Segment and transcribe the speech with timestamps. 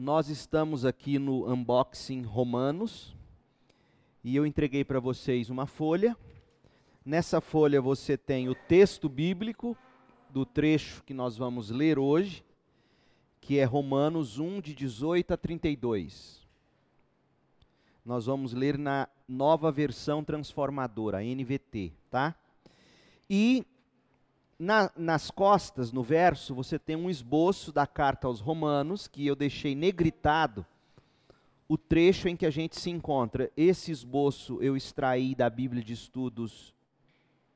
[0.00, 3.14] nós estamos aqui no unboxing Romanos
[4.24, 6.16] e eu entreguei para vocês uma folha.
[7.04, 9.76] Nessa folha você tem o texto bíblico
[10.30, 12.42] do trecho que nós vamos ler hoje,
[13.42, 16.48] que é Romanos 1, de 18 a 32.
[18.02, 22.34] Nós vamos ler na nova versão transformadora, NVT, tá?
[23.28, 23.66] E
[24.60, 29.34] na, nas costas, no verso, você tem um esboço da carta aos Romanos, que eu
[29.34, 30.66] deixei negritado
[31.66, 33.50] o trecho em que a gente se encontra.
[33.56, 36.74] Esse esboço eu extraí da Bíblia de Estudos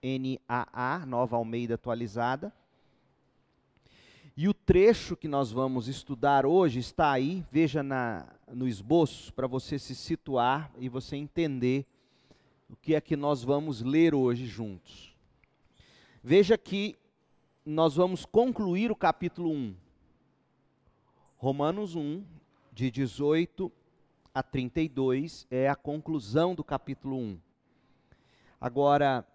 [0.02, 2.50] NAA, Nova Almeida Atualizada.
[4.34, 9.46] E o trecho que nós vamos estudar hoje está aí, veja na, no esboço, para
[9.46, 11.84] você se situar e você entender
[12.70, 15.14] o que é que nós vamos ler hoje juntos.
[16.26, 16.96] Veja que
[17.64, 19.74] nós vamos concluir o capítulo 1.
[21.38, 22.22] Romanos 1,
[22.72, 23.72] de 18
[24.34, 27.38] a 32, é a conclusão do capítulo 1.
[28.60, 29.26] Agora,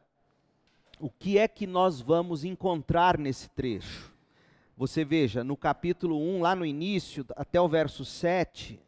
[1.00, 4.14] o que é que nós vamos encontrar nesse trecho?
[4.78, 8.80] Você veja, no capítulo 1, lá no início, até o verso 7,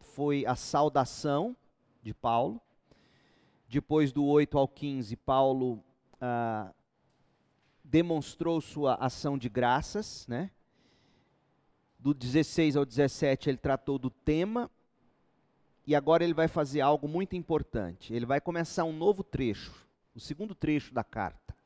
[0.00, 1.56] foi a saudação
[2.02, 2.60] de Paulo.
[3.68, 5.82] Depois do 8 ao 15, Paulo
[6.20, 6.72] ah,
[7.90, 10.50] demonstrou sua ação de graças, né?
[11.98, 14.70] Do 16 ao 17 ele tratou do tema
[15.86, 18.12] e agora ele vai fazer algo muito importante.
[18.12, 19.72] Ele vai começar um novo trecho,
[20.14, 21.56] o segundo trecho da carta.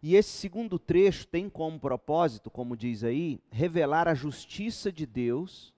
[0.00, 5.74] E esse segundo trecho tem como propósito, como diz aí, revelar a justiça de Deus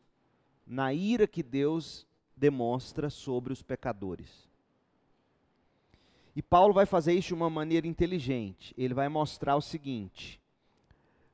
[0.66, 4.46] na ira que Deus demonstra sobre os pecadores.
[6.36, 8.74] E Paulo vai fazer isso de uma maneira inteligente.
[8.76, 10.38] Ele vai mostrar o seguinte: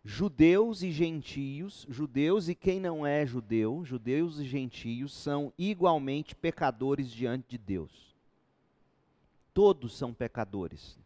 [0.04, 7.10] judeus e gentios, judeus e quem não é judeu, judeus e gentios são igualmente pecadores
[7.10, 8.14] diante de Deus.
[9.52, 10.96] Todos são pecadores.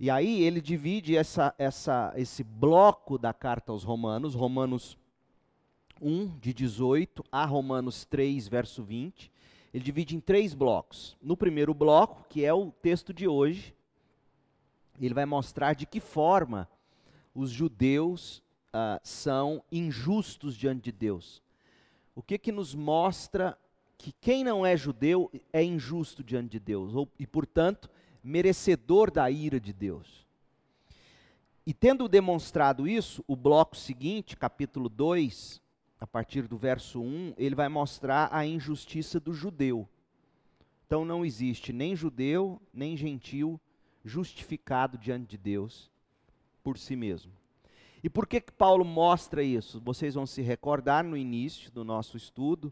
[0.00, 4.96] E aí ele divide essa, essa, esse bloco da carta aos Romanos, Romanos
[6.00, 9.33] 1, de 18 a Romanos 3, verso 20
[9.74, 11.16] ele divide em três blocos.
[11.20, 13.74] No primeiro bloco, que é o texto de hoje,
[15.00, 16.68] ele vai mostrar de que forma
[17.34, 21.42] os judeus uh, são injustos diante de Deus.
[22.14, 23.58] O que que nos mostra
[23.98, 27.90] que quem não é judeu é injusto diante de Deus, ou, e portanto,
[28.22, 30.24] merecedor da ira de Deus.
[31.66, 35.60] E tendo demonstrado isso, o bloco seguinte, capítulo 2,
[36.04, 39.88] a partir do verso 1, ele vai mostrar a injustiça do judeu.
[40.86, 43.58] Então não existe nem judeu, nem gentil
[44.04, 45.90] justificado diante de Deus
[46.62, 47.32] por si mesmo.
[48.02, 49.80] E por que, que Paulo mostra isso?
[49.80, 52.70] Vocês vão se recordar no início do nosso estudo,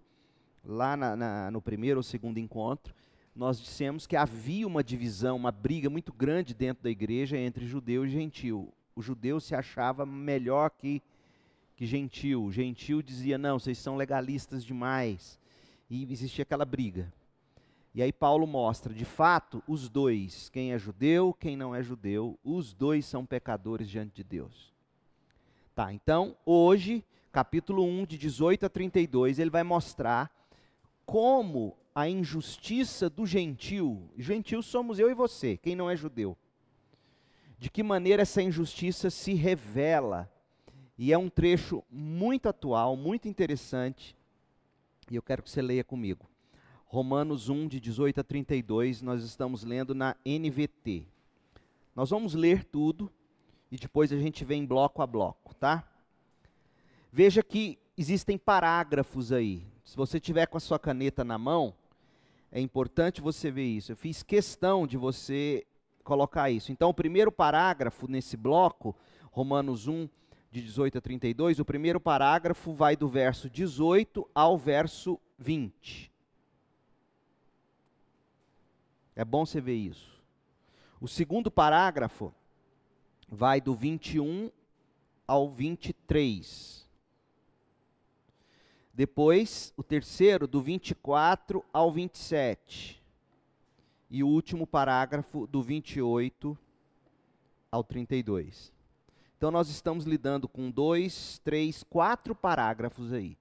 [0.62, 2.94] lá na, na, no primeiro ou segundo encontro,
[3.34, 8.04] nós dissemos que havia uma divisão, uma briga muito grande dentro da igreja entre judeu
[8.04, 8.74] e gentil.
[8.94, 11.02] O judeu se achava melhor que
[11.76, 12.50] que gentil.
[12.50, 15.38] Gentil dizia: não, vocês são legalistas demais.
[15.88, 17.12] E existia aquela briga.
[17.94, 22.38] E aí Paulo mostra, de fato, os dois, quem é judeu, quem não é judeu,
[22.42, 24.72] os dois são pecadores diante de Deus.
[25.74, 30.30] Tá, então, hoje, capítulo 1, de 18 a 32, ele vai mostrar
[31.04, 36.34] como a injustiça do gentil, gentil somos eu e você, quem não é judeu.
[37.58, 40.31] De que maneira essa injustiça se revela
[41.02, 44.16] e é um trecho muito atual, muito interessante,
[45.10, 46.30] e eu quero que você leia comigo.
[46.84, 51.04] Romanos 1, de 18 a 32, nós estamos lendo na NVT.
[51.96, 53.10] Nós vamos ler tudo
[53.68, 55.84] e depois a gente vem bloco a bloco, tá?
[57.10, 59.66] Veja que existem parágrafos aí.
[59.84, 61.74] Se você tiver com a sua caneta na mão,
[62.52, 63.90] é importante você ver isso.
[63.90, 65.66] Eu fiz questão de você
[66.04, 66.70] colocar isso.
[66.70, 68.94] Então, o primeiro parágrafo nesse bloco,
[69.32, 70.08] Romanos 1,
[70.52, 76.12] de 18 a 32, o primeiro parágrafo vai do verso 18 ao verso 20.
[79.16, 80.22] É bom você ver isso.
[81.00, 82.34] O segundo parágrafo
[83.26, 84.50] vai do 21
[85.26, 86.86] ao 23.
[88.92, 93.02] Depois, o terceiro, do 24 ao 27.
[94.10, 96.58] E o último parágrafo, do 28
[97.70, 98.70] ao 32.
[99.42, 103.36] Então nós estamos lidando com dois, três, quatro parágrafos aí.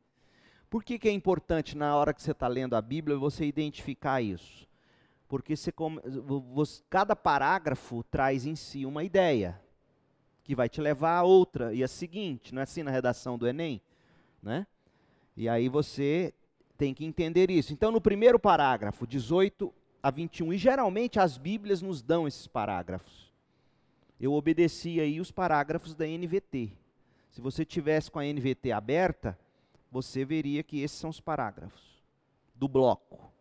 [0.68, 4.20] Por que, que é importante na hora que você está lendo a Bíblia você identificar
[4.20, 4.68] isso?
[5.28, 5.72] Porque você,
[6.90, 9.62] cada parágrafo traz em si uma ideia
[10.44, 13.48] que vai te levar a outra e a seguinte, não é assim na redação do
[13.48, 13.80] Enem,
[14.42, 14.66] né?
[15.38, 16.34] E aí você
[16.80, 17.74] tem que entender isso.
[17.74, 19.72] Então, no primeiro parágrafo, 18
[20.02, 23.31] a 21, e geralmente as Bíblias nos dão esses parágrafos.
[24.22, 26.72] Eu obedeci aí os parágrafos da NVT.
[27.32, 29.36] Se você tivesse com a NVT aberta,
[29.92, 32.04] você veria que esses são os parágrafos
[32.54, 33.32] do bloco.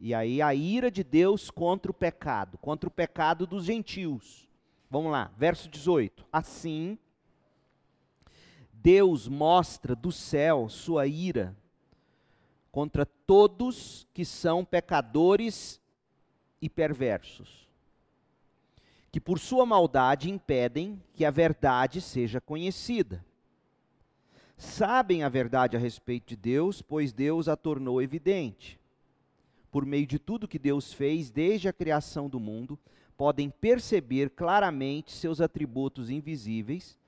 [0.00, 4.50] E aí a ira de Deus contra o pecado, contra o pecado dos gentios.
[4.90, 6.26] Vamos lá, verso 18.
[6.32, 6.98] Assim,
[8.72, 11.56] Deus mostra do céu sua ira
[12.72, 15.80] contra todos que são pecadores
[16.60, 17.68] e perversos,
[19.12, 23.24] que por sua maldade impedem que a verdade seja conhecida.
[24.56, 28.80] Sabem a verdade a respeito de Deus, pois Deus a tornou evidente.
[29.70, 32.78] Por meio de tudo que Deus fez desde a criação do mundo,
[33.16, 36.98] podem perceber claramente seus atributos invisíveis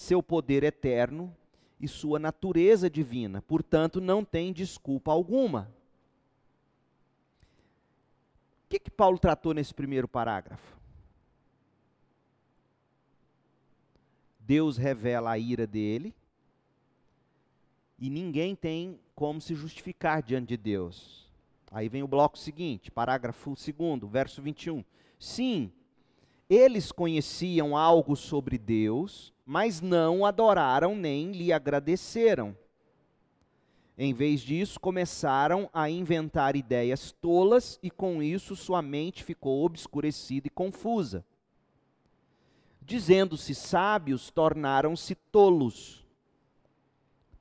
[0.00, 1.36] seu poder eterno
[1.78, 3.42] e sua natureza divina.
[3.42, 5.70] Portanto, não tem desculpa alguma.
[8.64, 10.79] O que, que Paulo tratou nesse primeiro parágrafo?
[14.50, 16.12] Deus revela a ira dele
[17.96, 21.30] e ninguém tem como se justificar diante de Deus.
[21.70, 24.82] Aí vem o bloco seguinte, parágrafo segundo, verso 21.
[25.20, 25.70] Sim,
[26.48, 32.56] eles conheciam algo sobre Deus, mas não adoraram nem lhe agradeceram.
[33.96, 40.48] Em vez disso, começaram a inventar ideias tolas e com isso sua mente ficou obscurecida
[40.48, 41.24] e confusa.
[42.82, 46.06] Dizendo-se sábios, tornaram-se tolos.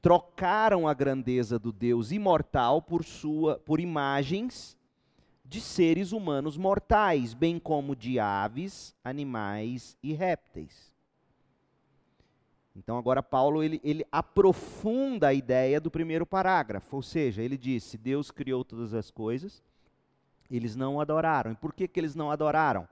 [0.01, 4.77] Trocaram a grandeza do Deus imortal por sua por imagens
[5.43, 10.93] de seres humanos mortais, bem como de aves, animais e répteis.
[12.75, 17.97] Então agora Paulo ele, ele aprofunda a ideia do primeiro parágrafo, ou seja, ele disse:
[17.97, 19.63] Deus criou todas as coisas,
[20.49, 21.51] eles não adoraram.
[21.51, 22.87] E por que, que eles não adoraram?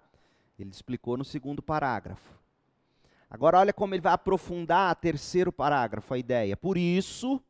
[0.60, 2.37] Ele explicou no segundo parágrafo.
[3.30, 6.56] Agora olha como ele vai aprofundar a terceiro parágrafo, a ideia.
[6.56, 7.42] Por isso,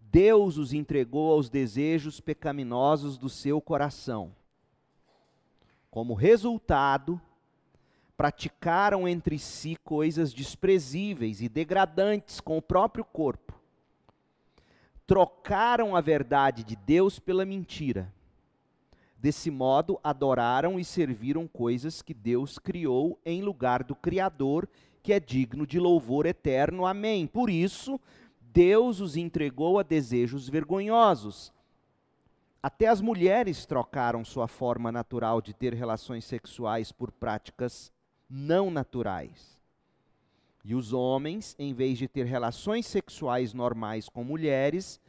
[0.00, 4.34] Deus os entregou aos desejos pecaminosos do seu coração.
[5.90, 7.20] Como resultado,
[8.16, 13.58] praticaram entre si coisas desprezíveis e degradantes com o próprio corpo.
[15.06, 18.12] Trocaram a verdade de Deus pela mentira.
[19.22, 24.68] Desse modo, adoraram e serviram coisas que Deus criou em lugar do Criador,
[25.00, 26.84] que é digno de louvor eterno.
[26.84, 27.28] Amém.
[27.28, 28.00] Por isso,
[28.40, 31.52] Deus os entregou a desejos vergonhosos.
[32.60, 37.92] Até as mulheres trocaram sua forma natural de ter relações sexuais por práticas
[38.28, 39.56] não naturais.
[40.64, 45.00] E os homens, em vez de ter relações sexuais normais com mulheres,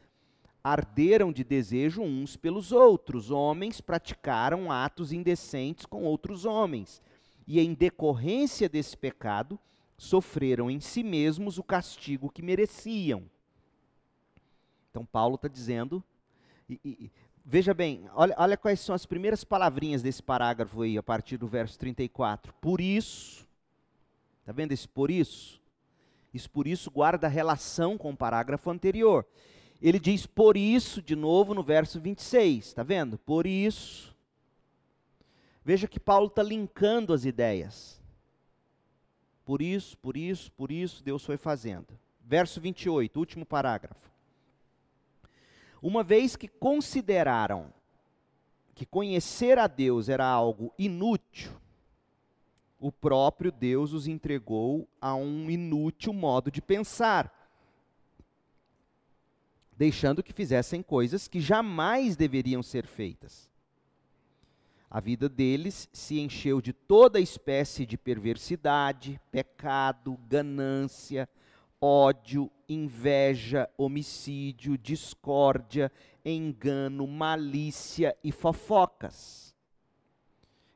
[0.64, 3.30] arderam de desejo uns pelos outros.
[3.30, 7.02] Homens praticaram atos indecentes com outros homens.
[7.46, 9.58] E em decorrência desse pecado,
[9.98, 13.24] sofreram em si mesmos o castigo que mereciam.
[14.90, 16.02] Então, Paulo está dizendo,
[16.68, 17.10] e, e,
[17.46, 21.46] Veja bem, olha, olha quais são as primeiras palavrinhas desse parágrafo aí, a partir do
[21.46, 22.54] verso 34.
[22.54, 23.46] Por isso,
[24.40, 25.60] está vendo esse por isso?
[26.32, 29.26] Isso por isso guarda relação com o parágrafo anterior.
[29.84, 33.18] Ele diz por isso de novo no verso 26, está vendo?
[33.18, 34.16] Por isso.
[35.62, 38.00] Veja que Paulo está linkando as ideias.
[39.44, 41.88] Por isso, por isso, por isso, Deus foi fazendo.
[42.24, 44.10] Verso 28, último parágrafo.
[45.82, 47.70] Uma vez que consideraram
[48.74, 51.52] que conhecer a Deus era algo inútil,
[52.80, 57.43] o próprio Deus os entregou a um inútil modo de pensar,
[59.76, 63.50] deixando que fizessem coisas que jamais deveriam ser feitas.
[64.90, 71.28] A vida deles se encheu de toda espécie de perversidade, pecado, ganância,
[71.80, 75.90] ódio, inveja, homicídio, discórdia,
[76.24, 79.54] engano, malícia e fofocas.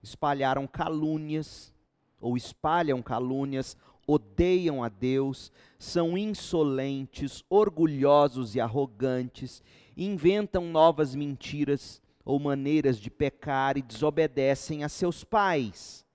[0.02, 1.72] Espalharam calúnias,
[2.20, 3.76] ou espalham calúnias,
[4.08, 9.62] odeiam a Deus, são insolentes, orgulhosos e arrogantes,
[9.94, 16.06] inventam novas mentiras ou maneiras de pecar e desobedecem a seus pais.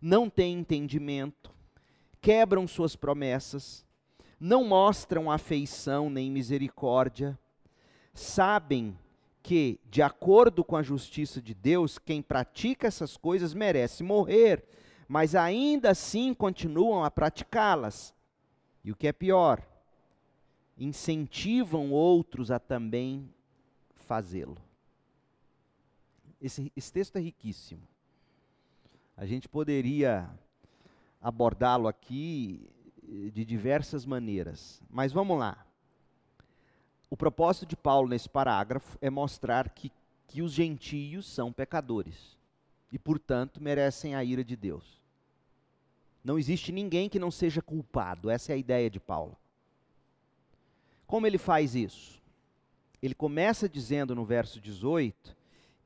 [0.00, 1.50] Não têm entendimento,
[2.20, 3.86] quebram suas promessas,
[4.38, 7.38] não mostram afeição nem misericórdia,
[8.12, 8.96] sabem
[9.42, 14.62] que, de acordo com a justiça de Deus, quem pratica essas coisas merece morrer,
[15.08, 18.14] mas ainda assim continuam a praticá-las.
[18.84, 19.66] E o que é pior,
[20.76, 23.28] incentivam outros a também
[23.94, 24.58] fazê-lo.
[26.40, 27.82] Esse, esse texto é riquíssimo.
[29.16, 30.30] A gente poderia
[31.20, 32.68] abordá-lo aqui
[33.02, 35.66] eh, de diversas maneiras, mas vamos lá.
[37.10, 39.90] O propósito de Paulo nesse parágrafo é mostrar que,
[40.28, 42.37] que os gentios são pecadores
[42.90, 45.02] e, portanto, merecem a ira de Deus.
[46.22, 49.36] Não existe ninguém que não seja culpado, essa é a ideia de Paulo.
[51.06, 52.20] Como ele faz isso?
[53.02, 55.36] Ele começa dizendo no verso 18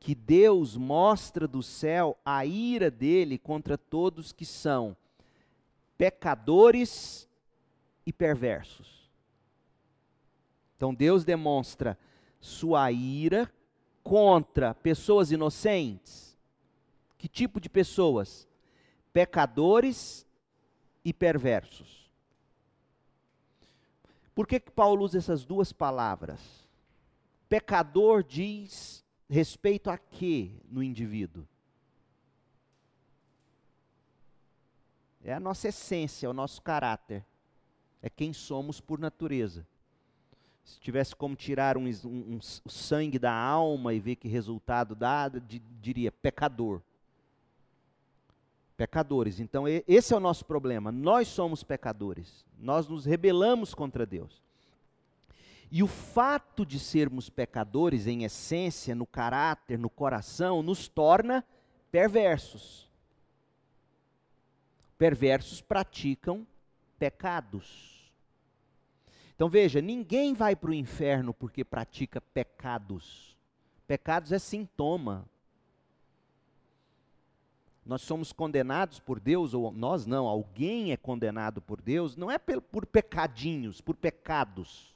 [0.00, 4.96] que Deus mostra do céu a ira dele contra todos que são
[5.96, 7.28] pecadores
[8.04, 9.08] e perversos.
[10.76, 11.96] Então Deus demonstra
[12.40, 13.48] sua ira
[14.02, 16.31] contra pessoas inocentes.
[17.22, 18.48] Que tipo de pessoas?
[19.12, 20.26] Pecadores
[21.04, 22.10] e perversos.
[24.34, 26.40] Por que, que Paulo usa essas duas palavras?
[27.48, 31.46] Pecador diz respeito a quê no indivíduo?
[35.22, 37.24] É a nossa essência, é o nosso caráter.
[38.02, 39.64] É quem somos por natureza.
[40.64, 44.96] Se tivesse como tirar um, um, um, o sangue da alma e ver que resultado
[44.96, 45.28] dá,
[45.80, 46.82] diria pecador.
[48.76, 49.38] Pecadores.
[49.40, 50.90] Então, esse é o nosso problema.
[50.90, 52.44] Nós somos pecadores.
[52.58, 54.42] Nós nos rebelamos contra Deus.
[55.70, 61.42] E o fato de sermos pecadores, em essência, no caráter, no coração, nos torna
[61.90, 62.90] perversos.
[64.98, 66.46] Perversos praticam
[66.98, 68.12] pecados.
[69.34, 73.36] Então veja: ninguém vai para o inferno porque pratica pecados.
[73.86, 75.26] Pecados é sintoma.
[77.84, 82.38] Nós somos condenados por Deus, ou nós não, alguém é condenado por Deus, não é
[82.38, 84.92] por pecadinhos, por pecados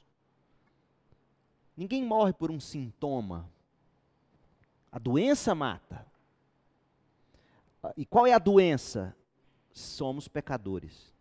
[1.77, 3.47] Ninguém morre por um sintoma.
[4.91, 6.03] A doença mata.
[7.95, 9.15] E qual é a doença?
[9.71, 11.13] Somos pecadores.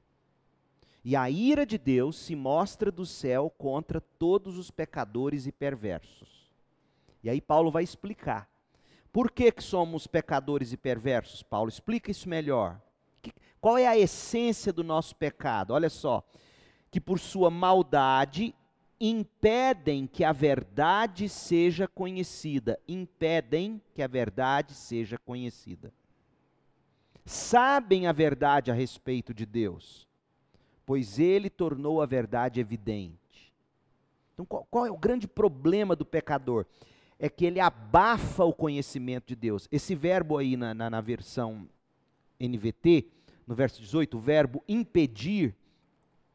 [1.05, 6.51] E a ira de Deus se mostra do céu contra todos os pecadores e perversos.
[7.23, 8.49] E aí Paulo vai explicar.
[9.17, 11.43] Por que, que somos pecadores e perversos?
[11.43, 12.79] Paulo explica isso melhor.
[13.23, 15.73] Que, qual é a essência do nosso pecado?
[15.73, 16.23] Olha só.
[16.91, 18.55] Que por sua maldade
[19.01, 25.91] impedem que a verdade seja conhecida, impedem que a verdade seja conhecida.
[27.25, 30.07] Sabem a verdade a respeito de Deus,
[30.85, 33.51] pois ele tornou a verdade evidente.
[34.35, 36.67] Então, qual, qual é o grande problema do pecador?
[37.19, 39.69] É que ele abafa o conhecimento de Deus.
[39.73, 41.69] Esse verbo aí na, na, na versão
[42.39, 43.07] NVT,
[43.47, 45.55] no verso 18, o verbo impedir,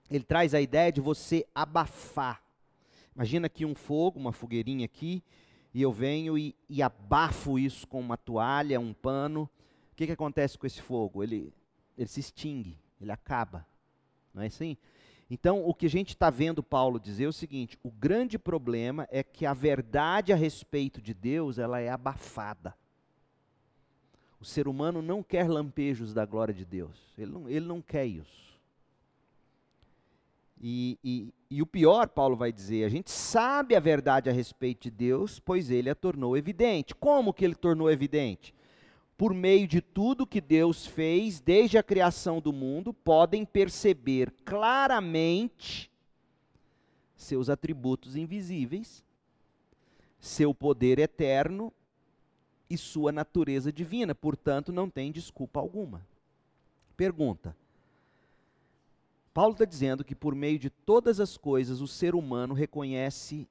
[0.09, 2.41] ele traz a ideia de você abafar
[3.15, 5.21] Imagina aqui um fogo, uma fogueirinha aqui,
[5.73, 9.49] e eu venho e, e abafo isso com uma toalha, um pano.
[9.91, 11.21] O que, que acontece com esse fogo?
[11.21, 11.53] Ele,
[11.97, 13.67] ele se extingue, ele acaba.
[14.33, 14.77] Não é assim?
[15.33, 19.07] Então, o que a gente está vendo Paulo dizer é o seguinte: o grande problema
[19.09, 22.75] é que a verdade a respeito de Deus ela é abafada.
[24.41, 26.97] O ser humano não quer lampejos da glória de Deus.
[27.17, 28.59] Ele não, ele não quer isso.
[30.59, 34.81] E, e, e, o pior, Paulo vai dizer, a gente sabe a verdade a respeito
[34.81, 36.93] de Deus, pois ele a tornou evidente.
[36.93, 38.53] Como que ele tornou evidente?
[39.21, 45.91] Por meio de tudo que Deus fez desde a criação do mundo, podem perceber claramente
[47.15, 49.05] seus atributos invisíveis,
[50.19, 51.71] seu poder eterno
[52.67, 54.15] e sua natureza divina.
[54.15, 56.03] Portanto, não tem desculpa alguma.
[56.97, 57.55] Pergunta:
[59.35, 63.47] Paulo está dizendo que por meio de todas as coisas o ser humano reconhece,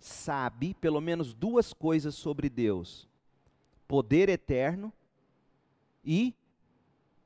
[0.00, 3.06] sabe pelo menos duas coisas sobre Deus:
[3.86, 4.92] poder eterno
[6.04, 6.34] e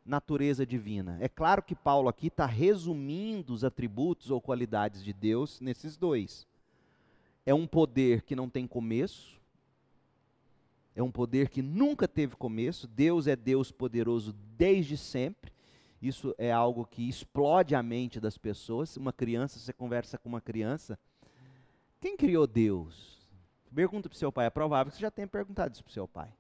[0.05, 1.19] natureza divina.
[1.21, 6.47] É claro que Paulo aqui está resumindo os atributos ou qualidades de Deus nesses dois.
[7.45, 9.41] É um poder que não tem começo,
[10.95, 12.89] é um poder que nunca teve começo.
[12.89, 15.53] Deus é Deus poderoso desde sempre.
[16.01, 18.97] Isso é algo que explode a mente das pessoas.
[18.97, 20.99] Uma criança, você conversa com uma criança,
[22.01, 23.17] quem criou Deus?
[23.75, 24.47] Pergunta para o seu pai.
[24.47, 26.33] É provável que você já tenha perguntado isso para o seu pai.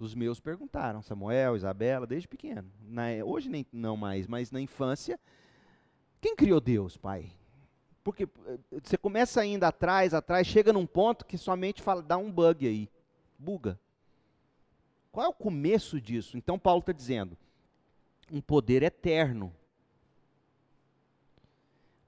[0.00, 2.72] Os meus perguntaram, Samuel, Isabela, desde pequeno.
[2.80, 5.20] Na, hoje nem não mais, mas na infância,
[6.22, 7.30] quem criou Deus, pai?
[8.02, 12.32] Porque eh, você começa ainda atrás, atrás, chega num ponto que somente fala, dá um
[12.32, 12.88] bug aí,
[13.38, 13.78] buga.
[15.12, 16.38] Qual é o começo disso?
[16.38, 17.36] Então Paulo está dizendo,
[18.32, 19.54] um poder eterno,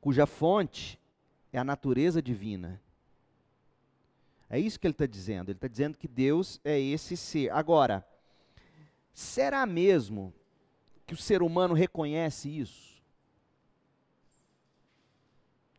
[0.01, 0.99] cuja fonte
[1.53, 2.81] é a natureza divina.
[4.53, 5.49] É isso que ele está dizendo.
[5.49, 7.51] Ele está dizendo que Deus é esse ser.
[7.51, 8.07] Agora,
[9.15, 10.31] será mesmo
[11.07, 13.03] que o ser humano reconhece isso?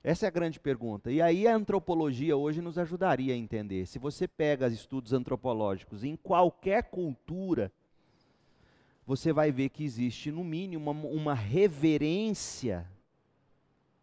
[0.03, 1.11] Essa é a grande pergunta.
[1.11, 3.85] E aí a antropologia hoje nos ajudaria a entender.
[3.85, 7.71] Se você pega estudos antropológicos em qualquer cultura,
[9.05, 12.89] você vai ver que existe, no mínimo, uma, uma reverência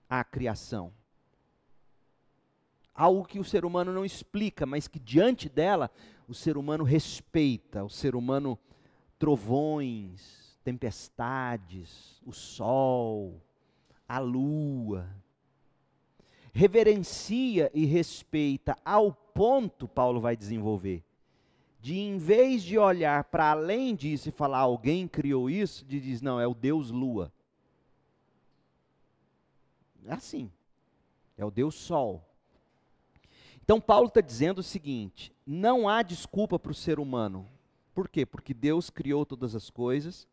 [0.08, 0.92] à criação.
[3.00, 5.90] Algo que o ser humano não explica, mas que diante dela
[6.28, 8.58] o ser humano respeita, o ser humano
[9.18, 13.40] trovões, tempestades, o sol,
[14.06, 15.08] a lua,
[16.52, 21.02] reverencia e respeita ao ponto, Paulo vai desenvolver,
[21.80, 26.20] de em vez de olhar para além disso e falar alguém criou isso, de diz
[26.20, 27.32] não, é o Deus Lua.
[30.04, 30.52] É assim.
[31.38, 32.29] É o Deus Sol.
[33.70, 37.46] Então Paulo está dizendo o seguinte: não há desculpa para o ser humano.
[37.94, 38.26] Por quê?
[38.26, 40.26] Porque Deus criou todas as coisas.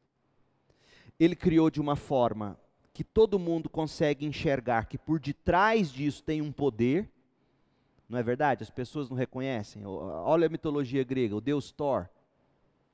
[1.20, 2.60] Ele criou de uma forma
[2.92, 7.08] que todo mundo consegue enxergar que por detrás disso tem um poder.
[8.10, 8.64] Não é verdade?
[8.64, 9.86] As pessoas não reconhecem.
[9.86, 12.10] Olha a mitologia grega, o deus Thor,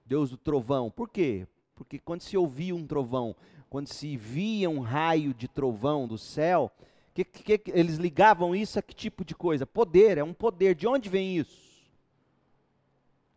[0.05, 0.91] deus do trovão.
[0.91, 1.47] Por quê?
[1.73, 3.33] Porque quando se ouvia um trovão,
[3.69, 6.69] quando se via um raio de trovão do céu,
[7.13, 9.65] que, que, eles ligavam isso a que tipo de coisa?
[9.65, 10.73] Poder, é um poder.
[10.73, 11.61] De onde vem isso?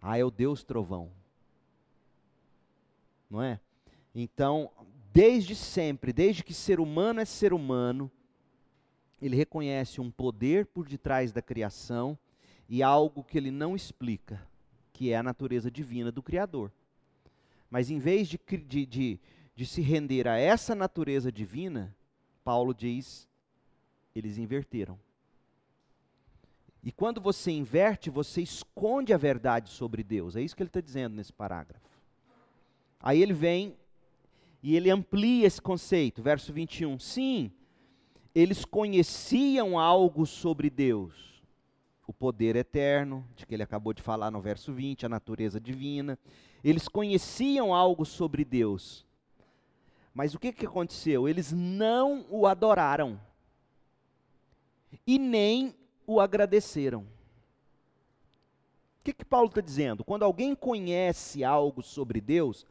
[0.00, 1.10] Ah, é o Deus trovão.
[3.28, 3.60] Não é?
[4.14, 4.70] Então,
[5.12, 8.10] desde sempre, desde que ser humano é ser humano,
[9.20, 12.18] ele reconhece um poder por detrás da criação
[12.68, 14.40] e algo que ele não explica,
[14.92, 16.72] que é a natureza divina do Criador.
[17.70, 19.20] Mas em vez de, de, de,
[19.54, 21.94] de se render a essa natureza divina,
[22.44, 23.28] Paulo diz,
[24.18, 24.98] eles inverteram.
[26.82, 30.36] E quando você inverte, você esconde a verdade sobre Deus.
[30.36, 31.84] É isso que ele está dizendo nesse parágrafo.
[33.00, 33.76] Aí ele vem
[34.62, 36.98] e ele amplia esse conceito, verso 21.
[36.98, 37.52] Sim,
[38.34, 41.42] eles conheciam algo sobre Deus,
[42.06, 46.18] o poder eterno, de que ele acabou de falar no verso 20, a natureza divina.
[46.64, 49.04] Eles conheciam algo sobre Deus.
[50.14, 51.28] Mas o que, que aconteceu?
[51.28, 53.20] Eles não o adoraram
[55.06, 55.74] e nem
[56.06, 57.00] o agradeceram.
[57.00, 57.04] O
[59.04, 60.04] que, que Paulo está dizendo?
[60.04, 62.66] Quando alguém conhece algo sobre Deus,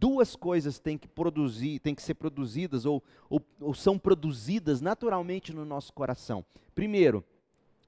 [0.00, 5.52] duas coisas têm que produzir, têm que ser produzidas ou, ou, ou são produzidas naturalmente
[5.52, 6.44] no nosso coração.
[6.74, 7.22] Primeiro,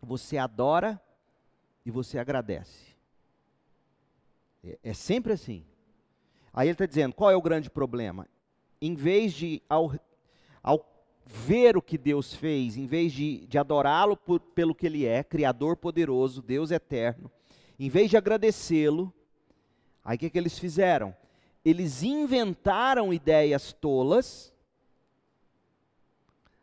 [0.00, 1.00] você adora
[1.86, 2.92] e você agradece.
[4.62, 5.64] É, é sempre assim.
[6.52, 8.28] Aí ele está dizendo: qual é o grande problema?
[8.80, 9.92] Em vez de, ao,
[10.62, 10.78] ao
[11.24, 14.16] ver o que Deus fez, em vez de, de adorá-lo
[14.54, 17.30] pelo que ele é, Criador poderoso, Deus eterno,
[17.78, 19.12] em vez de agradecê-lo,
[20.04, 21.14] aí o que, que eles fizeram?
[21.64, 24.52] eles inventaram ideias tolas,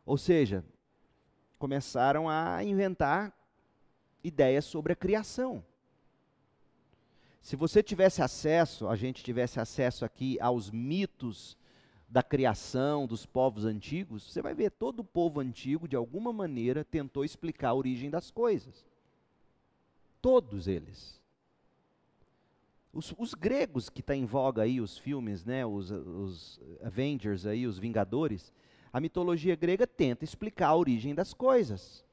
[0.05, 0.63] ou seja,
[1.57, 3.33] começaram a inventar
[4.23, 5.63] ideias sobre a criação.
[7.41, 11.57] Se você tivesse acesso, a gente tivesse acesso aqui aos mitos
[12.09, 16.83] da criação dos povos antigos, você vai ver todo o povo antigo, de alguma maneira,
[16.83, 18.85] tentou explicar a origem das coisas.
[20.19, 21.21] Todos eles.
[22.91, 27.67] Os, os gregos que está em voga aí, os filmes, né, os, os Avengers aí,
[27.67, 28.51] os Vingadores,
[28.91, 32.03] a mitologia grega tenta explicar a origem das coisas.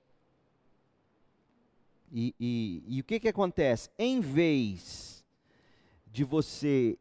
[2.13, 3.89] E, e, e o que, que acontece?
[3.99, 5.25] Em vez
[6.13, 6.99] de você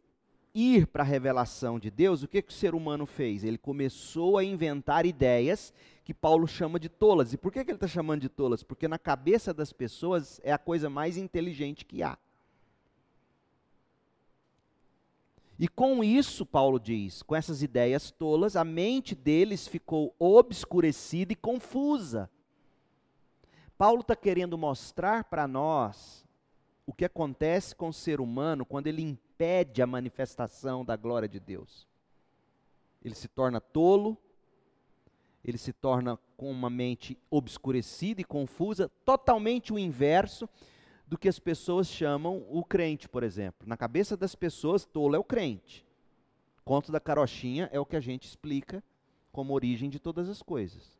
[0.55, 3.43] ir para a revelação de Deus, o que, que o ser humano fez?
[3.43, 5.73] Ele começou a inventar ideias
[6.05, 7.33] que Paulo chama de tolas.
[7.33, 8.63] E por que, que ele está chamando de tolas?
[8.63, 12.17] Porque na cabeça das pessoas é a coisa mais inteligente que há.
[15.57, 21.35] E com isso, Paulo diz, com essas ideias tolas, a mente deles ficou obscurecida e
[21.35, 22.29] confusa.
[23.77, 26.24] Paulo está querendo mostrar para nós
[26.85, 31.39] o que acontece com o ser humano quando ele impede a manifestação da glória de
[31.39, 31.87] Deus.
[33.03, 34.17] Ele se torna tolo,
[35.43, 40.49] ele se torna com uma mente obscurecida e confusa, totalmente o inverso
[41.07, 43.67] do que as pessoas chamam o crente, por exemplo.
[43.67, 45.85] Na cabeça das pessoas, tolo é o crente.
[46.63, 48.83] Conto da carochinha é o que a gente explica
[49.31, 50.97] como origem de todas as coisas.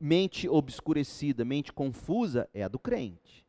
[0.00, 3.46] Mente obscurecida, mente confusa é a do crente.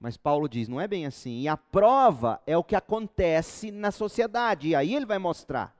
[0.00, 1.40] Mas Paulo diz, não é bem assim.
[1.40, 4.68] E a prova é o que acontece na sociedade.
[4.68, 5.74] E aí ele vai mostrar.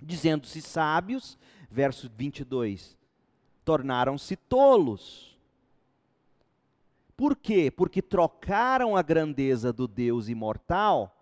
[0.00, 1.38] Dizendo-se sábios,
[1.70, 2.96] verso 22.
[3.64, 5.36] tornaram-se tolos.
[7.16, 7.70] Por quê?
[7.70, 11.12] Porque trocaram a grandeza do Deus imortal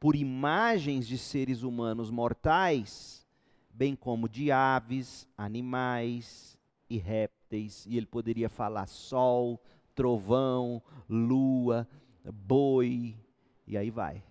[0.00, 3.26] por imagens de seres humanos mortais,
[3.70, 7.86] bem como de aves, animais e répteis.
[7.86, 9.60] E ele poderia falar sol,
[9.94, 11.88] trovão, lua,
[12.24, 13.16] boi,
[13.66, 14.22] e aí vai.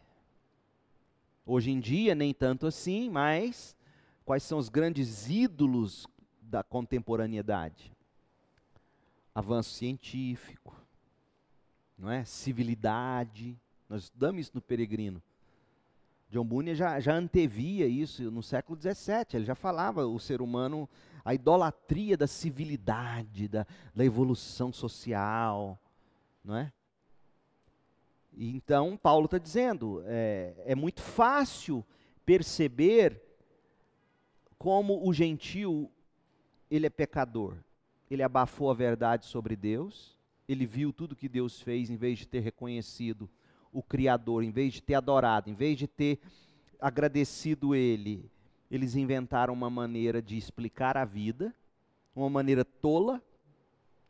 [1.45, 3.75] Hoje em dia, nem tanto assim, mas
[4.23, 6.07] quais são os grandes ídolos
[6.41, 7.91] da contemporaneidade?
[9.35, 10.75] Avanço científico,
[11.97, 12.23] não é?
[12.23, 13.59] Civilidade.
[13.89, 15.21] Nós estudamos isso no Peregrino.
[16.29, 19.25] John Bunyan já, já antevia isso no século XVII.
[19.33, 20.89] Ele já falava o ser humano,
[21.23, 25.79] a idolatria da civilidade, da, da evolução social,
[26.43, 26.71] não é?
[28.35, 31.85] E então, Paulo está dizendo, é, é muito fácil
[32.25, 33.21] perceber
[34.57, 35.91] como o gentil,
[36.69, 37.55] ele é pecador.
[38.09, 42.27] Ele abafou a verdade sobre Deus, ele viu tudo que Deus fez, em vez de
[42.27, 43.29] ter reconhecido
[43.71, 46.19] o Criador, em vez de ter adorado, em vez de ter
[46.79, 48.29] agradecido Ele,
[48.75, 51.53] eles inventaram uma maneira de explicar a vida,
[52.15, 53.21] uma maneira tola,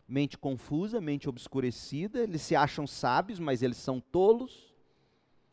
[0.07, 4.73] mente confusa, mente obscurecida, eles se acham sábios, mas eles são tolos.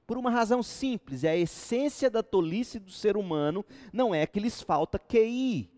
[0.06, 4.38] Por uma razão simples, é a essência da tolice do ser humano não é que
[4.38, 5.68] lhes falta QI,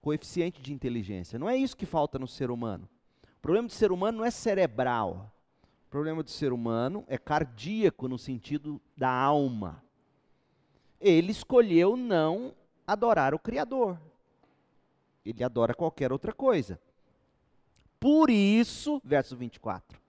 [0.00, 1.38] coeficiente de inteligência.
[1.38, 2.88] Não é isso que falta no ser humano.
[3.22, 5.30] O problema do ser humano não é cerebral.
[5.86, 9.84] O problema do ser humano é cardíaco no sentido da alma.
[11.00, 12.54] Ele escolheu não
[12.86, 13.98] adorar o Criador.
[15.24, 16.80] Ele adora qualquer outra coisa.
[17.98, 20.00] Por isso, verso 24.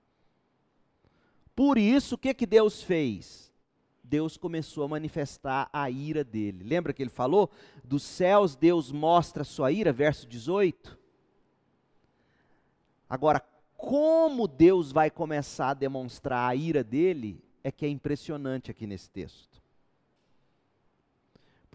[1.55, 3.51] Por isso, o que, que Deus fez?
[4.03, 6.63] Deus começou a manifestar a ira dele.
[6.63, 7.49] Lembra que ele falou?
[7.83, 10.97] Dos céus Deus mostra a sua ira, verso 18.
[13.09, 13.41] Agora,
[13.75, 19.09] como Deus vai começar a demonstrar a ira dele, é que é impressionante aqui nesse
[19.09, 19.61] texto.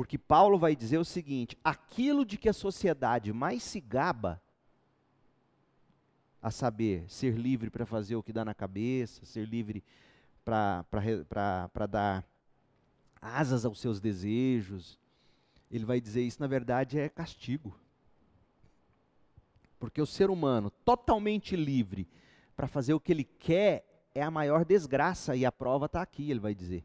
[0.02, 4.42] Porque Paulo vai dizer o seguinte: aquilo de que a sociedade mais se gaba
[6.42, 9.84] a saber, ser livre para fazer o que dá na cabeça, ser livre
[10.44, 10.84] para
[11.88, 12.26] dar
[13.20, 14.98] asas aos seus desejos.
[15.70, 17.72] Ele vai dizer isso, na verdade, é castigo.
[19.78, 22.08] Porque o ser humano totalmente livre
[22.56, 26.28] para fazer o que ele quer é a maior desgraça, e a prova está aqui,
[26.28, 26.84] ele vai dizer.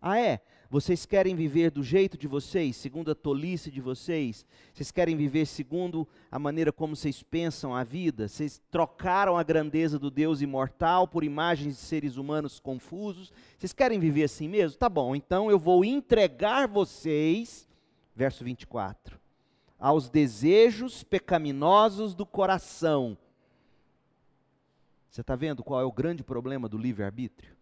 [0.00, 0.40] Ah, é?
[0.70, 4.46] Vocês querem viver do jeito de vocês, segundo a tolice de vocês?
[4.72, 8.28] Vocês querem viver segundo a maneira como vocês pensam a vida?
[8.28, 13.32] Vocês trocaram a grandeza do Deus imortal por imagens de seres humanos confusos?
[13.58, 14.78] Vocês querem viver assim mesmo?
[14.78, 17.68] Tá bom, então eu vou entregar vocês,
[18.14, 19.18] verso 24,
[19.76, 23.18] aos desejos pecaminosos do coração.
[25.10, 27.59] Você está vendo qual é o grande problema do livre-arbítrio?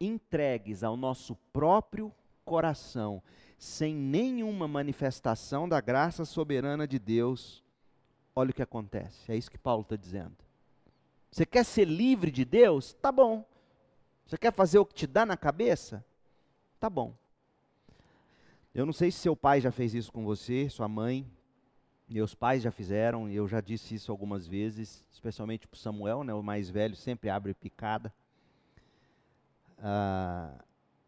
[0.00, 2.12] Entregues ao nosso próprio
[2.44, 3.22] coração,
[3.58, 7.62] sem nenhuma manifestação da graça soberana de Deus,
[8.34, 9.30] olha o que acontece.
[9.30, 10.36] É isso que Paulo está dizendo.
[11.30, 12.92] Você quer ser livre de Deus?
[12.94, 13.44] Tá bom.
[14.26, 16.04] Você quer fazer o que te dá na cabeça?
[16.78, 17.14] Tá bom.
[18.74, 21.26] Eu não sei se seu pai já fez isso com você, sua mãe,
[22.06, 26.42] meus pais já fizeram, eu já disse isso algumas vezes, especialmente para Samuel, né, o
[26.42, 28.12] mais velho, sempre abre picada
[29.78, 30.52] ah,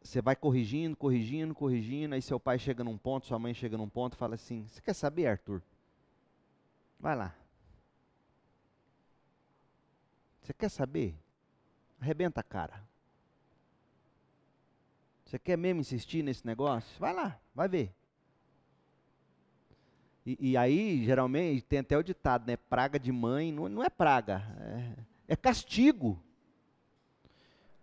[0.03, 3.89] você vai corrigindo, corrigindo, corrigindo, aí seu pai chega num ponto, sua mãe chega num
[3.89, 5.63] ponto fala assim: Você quer saber, Arthur?
[6.99, 7.35] Vai lá.
[10.43, 11.15] Você quer saber?
[12.01, 12.83] Arrebenta a cara.
[15.25, 16.89] Você quer mesmo insistir nesse negócio?
[16.99, 17.93] Vai lá, vai ver.
[20.25, 22.57] E, e, aí, geralmente, tem até o ditado, né?
[22.57, 26.23] Praga de mãe não, não é praga, é, é castigo.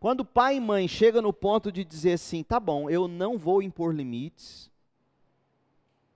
[0.05, 3.59] Quando pai e mãe chegam no ponto de dizer assim: tá bom, eu não vou
[3.59, 4.69] impor limites,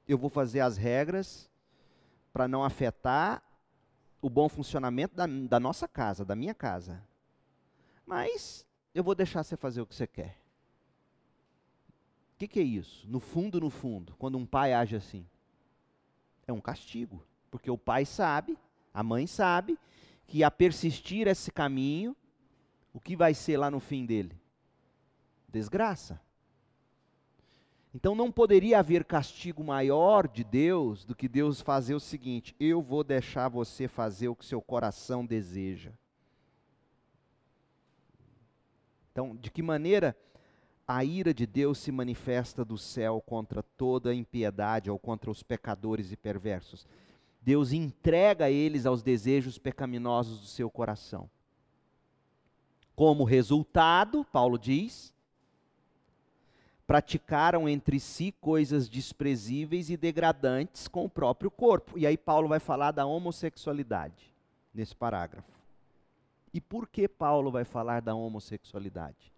[0.08, 1.49] eu vou fazer as regras
[2.32, 3.41] para não afetar
[4.21, 7.04] o bom funcionamento da, da nossa casa, da minha casa.
[8.06, 10.38] Mas eu vou deixar você fazer o que você quer.
[12.36, 13.08] O que, que é isso?
[13.10, 15.25] No fundo, no fundo, quando um pai age assim,
[16.45, 17.25] é um castigo.
[17.49, 18.56] Porque o pai sabe,
[18.93, 19.80] a mãe sabe,
[20.28, 22.15] que a persistir esse caminho
[22.93, 24.39] o que vai ser lá no fim dele?
[25.47, 26.19] Desgraça.
[27.93, 32.82] Então não poderia haver castigo maior de Deus do que Deus fazer o seguinte: eu
[32.82, 35.91] vou deixar você fazer o que seu coração deseja.
[39.12, 40.15] Então, de que maneira
[40.88, 46.12] a ira de Deus se manifesta do céu contra toda impiedade ou contra os pecadores
[46.12, 46.88] e perversos.
[47.39, 51.30] Deus entrega eles aos desejos pecaminosos do seu coração.
[53.00, 55.14] Como resultado, Paulo diz,
[56.86, 61.98] praticaram entre si coisas desprezíveis e degradantes com o próprio corpo.
[61.98, 64.36] E aí Paulo vai falar da homossexualidade
[64.74, 65.50] nesse parágrafo.
[66.54, 69.32] E por que Paulo vai falar da homossexualidade?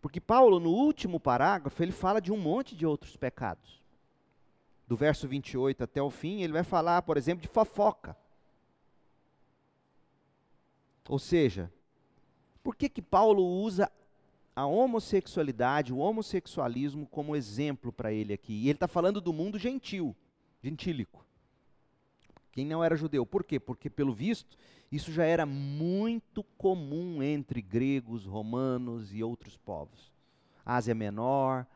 [0.00, 3.82] Porque Paulo, no último parágrafo, ele fala de um monte de outros pecados.
[4.86, 8.16] Do verso 28 até o fim, ele vai falar, por exemplo, de fofoca.
[11.08, 11.72] Ou seja,
[12.62, 13.90] por que que Paulo usa
[14.54, 18.52] a homossexualidade, o homossexualismo como exemplo para ele aqui.
[18.52, 20.14] E ele está falando do mundo gentil,
[20.62, 21.24] gentílico.
[22.52, 23.24] Quem não era judeu.
[23.24, 23.58] Por quê?
[23.58, 24.58] Porque, pelo visto,
[24.90, 30.12] isso já era muito comum entre gregos, romanos e outros povos.
[30.64, 31.66] Ásia Menor.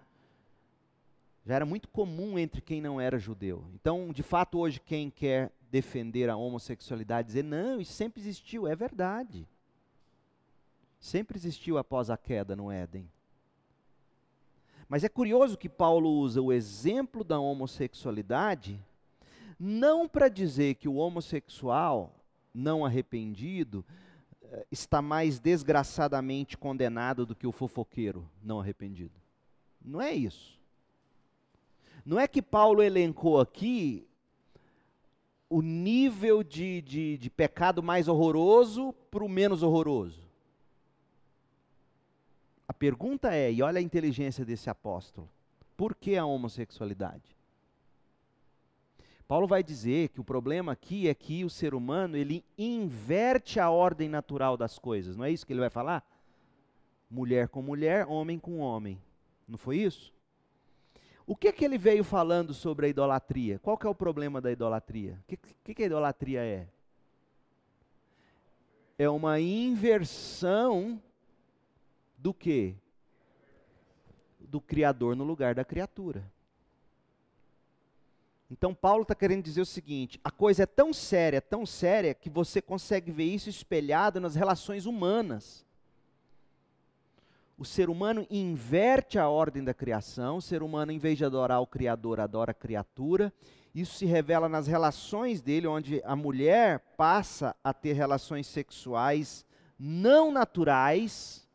[1.47, 3.65] Já era muito comum entre quem não era judeu.
[3.75, 8.75] Então, de fato, hoje, quem quer defender a homossexualidade, dizer, não, isso sempre existiu, é
[8.75, 9.47] verdade
[11.07, 13.09] sempre existiu após a queda no Éden.
[14.89, 18.81] Mas é curioso que Paulo usa o exemplo da homossexualidade
[19.59, 22.15] não para dizer que o homossexual
[22.53, 23.85] não arrependido
[24.43, 29.15] eh, está mais desgraçadamente condenado do que o fofoqueiro não arrependido.
[29.83, 30.59] Não é isso.
[32.07, 34.07] Não é que Paulo elencou aqui
[35.51, 40.23] o nível de, de, de pecado mais horroroso para o menos horroroso.
[42.69, 45.29] A pergunta é, e olha a inteligência desse apóstolo:
[45.77, 47.37] por que a homossexualidade?
[49.27, 53.69] Paulo vai dizer que o problema aqui é que o ser humano ele inverte a
[53.69, 56.09] ordem natural das coisas, não é isso que ele vai falar?
[57.11, 59.03] Mulher com mulher, homem com homem.
[59.49, 60.16] Não foi isso?
[61.27, 63.59] O que que ele veio falando sobre a idolatria?
[63.59, 65.19] Qual que é o problema da idolatria?
[65.25, 66.69] O que, que, que a idolatria é?
[68.97, 71.03] É uma inversão
[72.17, 72.77] do que?
[74.39, 76.25] Do Criador no lugar da criatura.
[78.49, 82.31] Então Paulo está querendo dizer o seguinte: a coisa é tão séria, tão séria, que
[82.31, 85.66] você consegue ver isso espelhado nas relações humanas.
[87.59, 91.63] O ser humano inverte a ordem da criação, o ser humano, em vez de adorar
[91.63, 93.33] o Criador, adora a criatura.
[93.75, 99.47] Isso se revela nas relações dele, onde a mulher passa a ter relações sexuais
[99.79, 101.47] não naturais,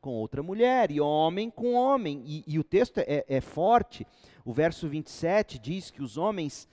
[0.00, 2.22] com outra mulher, e homem com homem.
[2.24, 4.06] E, e o texto é, é forte.
[4.44, 6.68] O verso 27 diz que os homens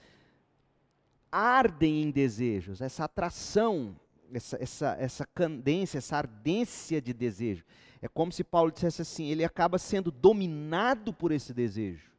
[1.32, 3.96] ardem em desejos, essa atração,
[4.34, 7.64] essa, essa, essa candência, essa ardência de desejo.
[8.02, 12.12] É como se Paulo dissesse assim: ele acaba sendo dominado por esse desejo.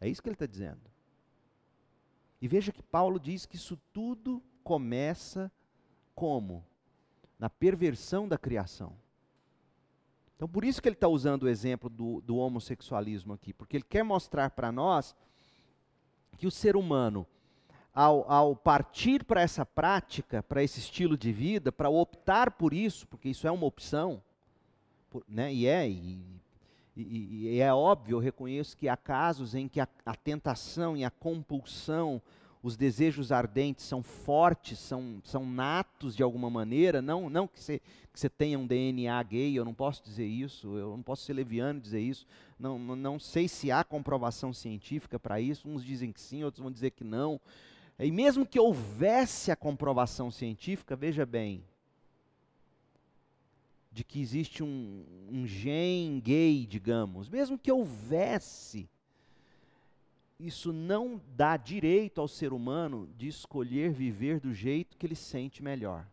[0.00, 0.80] É isso que ele está dizendo.
[2.40, 5.52] E veja que Paulo diz que isso tudo começa
[6.14, 6.64] como?
[7.38, 8.96] Na perversão da criação.
[10.36, 13.84] Então, por isso que ele está usando o exemplo do, do homossexualismo aqui, porque ele
[13.84, 15.14] quer mostrar para nós
[16.38, 17.26] que o ser humano,
[17.92, 23.06] ao, ao partir para essa prática, para esse estilo de vida, para optar por isso,
[23.06, 24.22] porque isso é uma opção,
[25.28, 26.24] né, e é, e,
[26.96, 31.04] e, e, é óbvio, eu reconheço que há casos em que a, a tentação e
[31.04, 32.20] a compulsão
[32.62, 37.80] os desejos ardentes são fortes, são, são natos de alguma maneira, não, não que você
[38.12, 41.78] que tenha um DNA gay, eu não posso dizer isso, eu não posso ser leviano
[41.78, 42.26] e dizer isso,
[42.58, 46.70] não, não sei se há comprovação científica para isso, uns dizem que sim, outros vão
[46.70, 47.40] dizer que não.
[47.98, 51.64] E mesmo que houvesse a comprovação científica, veja bem,
[53.90, 58.88] de que existe um, um gene gay, digamos, mesmo que houvesse,
[60.38, 65.62] isso não dá direito ao ser humano de escolher viver do jeito que ele sente
[65.62, 66.06] melhor.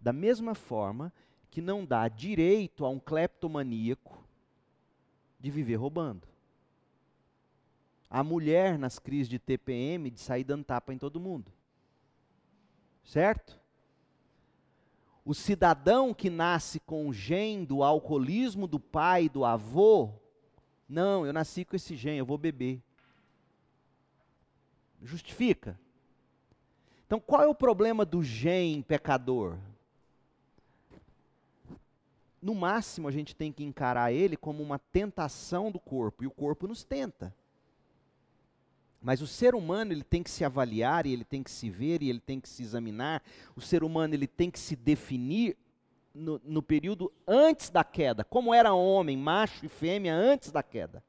[0.00, 1.12] Da mesma forma
[1.50, 4.24] que não dá direito a um cleptomaníaco
[5.38, 6.26] de viver roubando.
[8.08, 11.52] A mulher nas crises de TPM de sair dando tapa em todo mundo.
[13.04, 13.59] Certo?
[15.30, 20.10] O cidadão que nasce com o gene do alcoolismo do pai do avô,
[20.88, 22.82] não, eu nasci com esse gene, eu vou beber
[25.00, 25.78] justifica.
[27.06, 29.56] Então, qual é o problema do gen pecador?
[32.42, 36.32] No máximo, a gente tem que encarar ele como uma tentação do corpo, e o
[36.32, 37.32] corpo nos tenta.
[39.00, 42.02] Mas o ser humano ele tem que se avaliar, e ele tem que se ver,
[42.02, 43.22] e ele tem que se examinar.
[43.56, 45.56] O ser humano ele tem que se definir
[46.14, 51.02] no, no período antes da queda, como era homem, macho e fêmea antes da queda.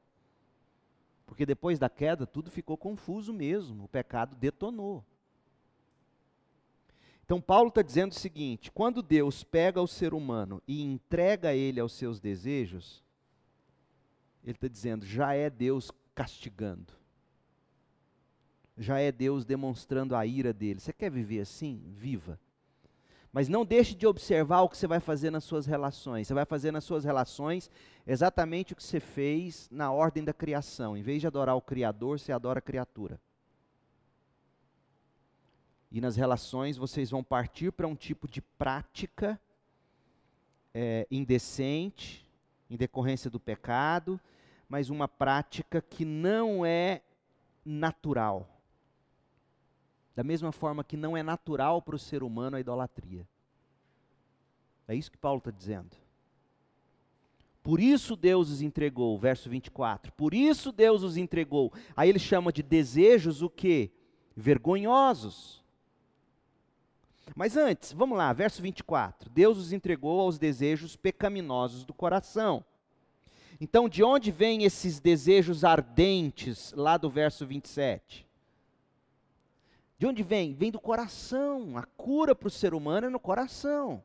[1.26, 5.04] Porque depois da queda tudo ficou confuso mesmo, o pecado detonou.
[7.24, 11.80] Então Paulo está dizendo o seguinte: quando Deus pega o ser humano e entrega ele
[11.80, 13.02] aos seus desejos,
[14.44, 17.01] ele está dizendo, já é Deus castigando.
[18.76, 20.80] Já é Deus demonstrando a ira dele.
[20.80, 21.82] Você quer viver assim?
[21.86, 22.38] Viva.
[23.32, 26.26] Mas não deixe de observar o que você vai fazer nas suas relações.
[26.26, 27.70] Você vai fazer nas suas relações
[28.06, 30.96] exatamente o que você fez na ordem da criação.
[30.96, 33.18] Em vez de adorar o Criador, você adora a criatura.
[35.90, 39.40] E nas relações vocês vão partir para um tipo de prática
[40.74, 42.26] é, indecente,
[42.68, 44.20] em decorrência do pecado,
[44.68, 47.02] mas uma prática que não é
[47.64, 48.48] natural.
[50.14, 53.26] Da mesma forma que não é natural para o ser humano a idolatria.
[54.86, 55.96] É isso que Paulo está dizendo.
[57.62, 60.12] Por isso Deus os entregou, verso 24.
[60.12, 61.72] Por isso Deus os entregou.
[61.96, 63.90] Aí ele chama de desejos o quê?
[64.36, 65.62] Vergonhosos.
[67.34, 69.30] Mas antes, vamos lá, verso 24.
[69.30, 72.64] Deus os entregou aos desejos pecaminosos do coração.
[73.60, 78.26] Então, de onde vêm esses desejos ardentes, lá do verso 27?
[80.02, 80.52] De onde vem?
[80.52, 81.78] Vem do coração.
[81.78, 84.02] A cura para o ser humano é no coração.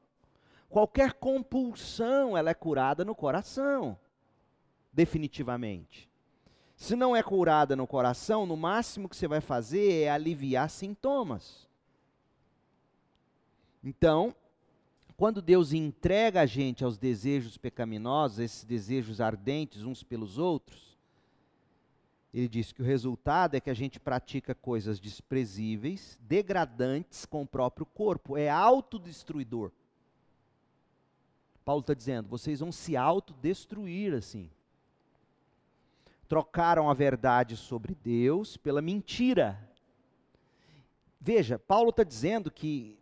[0.70, 3.98] Qualquer compulsão, ela é curada no coração.
[4.94, 6.08] Definitivamente.
[6.76, 11.68] Se não é curada no coração, no máximo que você vai fazer é aliviar sintomas.
[13.84, 14.36] Então,
[15.18, 20.96] quando Deus entrega a gente aos desejos pecaminosos, esses desejos ardentes uns pelos outros,
[22.40, 27.48] ele diz que o resultado é que a gente pratica coisas desprezíveis, degradantes com o
[27.48, 29.72] próprio corpo, é autodestruidor.
[31.66, 34.52] Paulo está dizendo, vocês vão se autodestruir assim.
[36.28, 39.60] Trocaram a verdade sobre Deus pela mentira.
[41.20, 43.00] Veja, Paulo está dizendo que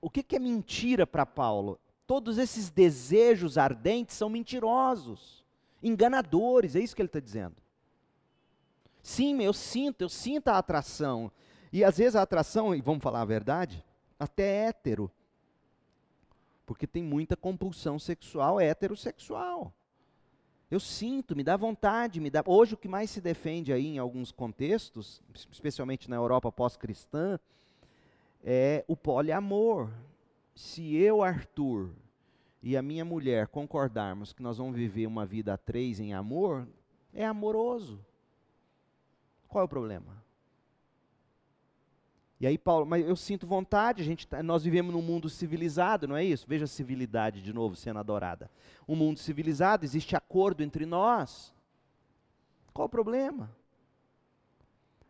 [0.00, 1.80] o que, que é mentira para Paulo?
[2.06, 5.44] Todos esses desejos ardentes são mentirosos,
[5.82, 7.65] enganadores, é isso que ele está dizendo.
[9.06, 11.30] Sim, eu sinto, eu sinto a atração.
[11.72, 13.84] E às vezes a atração, e vamos falar a verdade,
[14.18, 15.08] até é hétero.
[16.66, 19.72] Porque tem muita compulsão sexual heterossexual.
[20.68, 22.42] Eu sinto, me dá vontade, me dá.
[22.44, 27.38] Hoje o que mais se defende aí em alguns contextos, especialmente na Europa pós-cristã,
[28.42, 29.88] é o poliamor.
[30.52, 31.90] Se eu, Arthur,
[32.60, 36.66] e a minha mulher concordarmos que nós vamos viver uma vida a três em amor,
[37.14, 38.04] é amoroso.
[39.48, 40.24] Qual é o problema?
[42.38, 46.06] E aí Paulo, mas eu sinto vontade, a gente, tá, nós vivemos num mundo civilizado,
[46.06, 46.44] não é isso?
[46.46, 48.50] Veja a civilidade de novo sendo adorada.
[48.86, 51.54] Um mundo civilizado, existe acordo entre nós.
[52.74, 53.50] Qual o problema?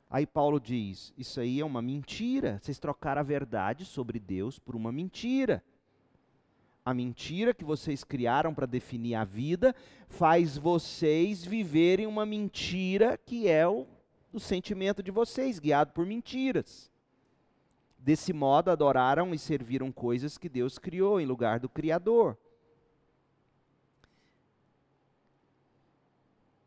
[0.09, 2.61] Aí Paulo diz: Isso aí é uma mentira.
[2.63, 5.65] Vocês trocaram a verdade sobre Deus por uma mentira.
[6.85, 9.75] A mentira que vocês criaram para definir a vida
[10.07, 13.85] faz vocês viverem uma mentira que é o
[14.37, 16.93] do sentimento de vocês, guiado por mentiras.
[17.99, 22.37] Desse modo, adoraram e serviram coisas que Deus criou em lugar do Criador.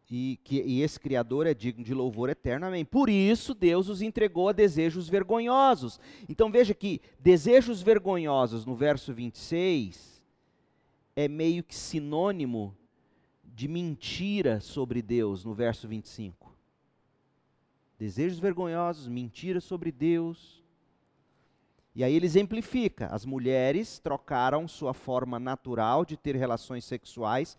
[0.10, 2.84] E, que, e esse Criador é digno de louvor eterno, amém.
[2.84, 6.00] Por isso, Deus os entregou a desejos vergonhosos.
[6.28, 10.24] Então veja que desejos vergonhosos, no verso 26,
[11.16, 12.76] é meio que sinônimo
[13.44, 16.50] de mentira sobre Deus, no verso 25
[18.00, 20.64] desejos vergonhosos, mentiras sobre Deus.
[21.94, 27.58] E aí ele exemplifica: as mulheres trocaram sua forma natural de ter relações sexuais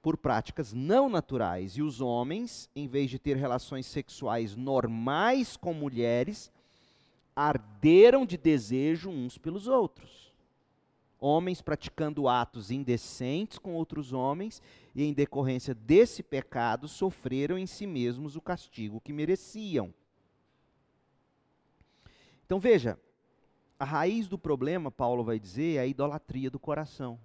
[0.00, 5.74] por práticas não naturais, e os homens, em vez de ter relações sexuais normais com
[5.74, 6.50] mulheres,
[7.36, 10.27] arderam de desejo uns pelos outros
[11.20, 14.62] homens praticando atos indecentes com outros homens
[14.94, 19.92] e, em decorrência desse pecado, sofreram em si mesmos o castigo que mereciam.
[22.46, 22.98] Então veja,
[23.78, 27.18] a raiz do problema, Paulo vai dizer, é a idolatria do coração.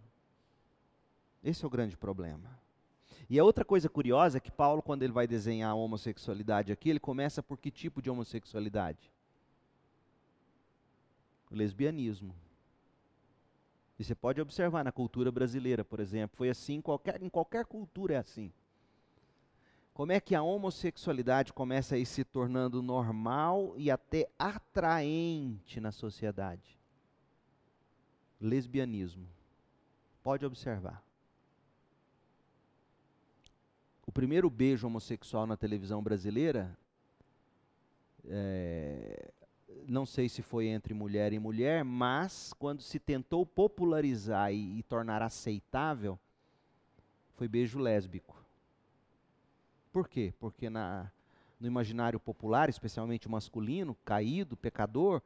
[1.44, 2.62] Esse é o grande problema.
[3.30, 6.90] E a outra coisa curiosa é que Paulo, quando ele vai desenhar a homossexualidade aqui,
[6.90, 9.12] ele começa por que tipo de homossexualidade?
[11.50, 12.36] O lesbianismo.
[14.04, 18.16] E você pode observar na cultura brasileira, por exemplo, foi assim, qualquer, em qualquer cultura
[18.16, 18.52] é assim.
[19.94, 25.94] Como é que a homossexualidade começa a ir se tornando normal e até atraente na
[25.94, 26.78] sociedade?
[28.42, 29.26] Lesbianismo.
[30.22, 31.02] Pode observar.
[34.06, 36.78] O primeiro beijo homossexual na televisão brasileira,
[38.26, 39.32] é,
[39.88, 44.84] não sei se foi entre mulher e mulher, mas quando se tentou popularizar e, e
[44.84, 46.20] tornar aceitável,
[47.36, 48.36] foi beijo lésbico.
[49.92, 50.34] Por quê?
[50.40, 51.12] Porque na,
[51.60, 55.22] no imaginário popular, especialmente masculino, caído, pecador,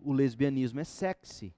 [0.00, 1.54] o lesbianismo é sexy.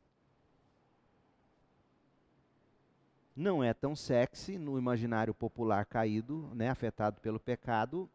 [3.35, 8.09] Não é tão sexy no imaginário popular caído, né, afetado pelo pecado,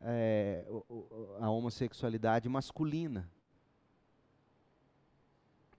[0.00, 0.64] é,
[1.40, 3.30] a homossexualidade masculina.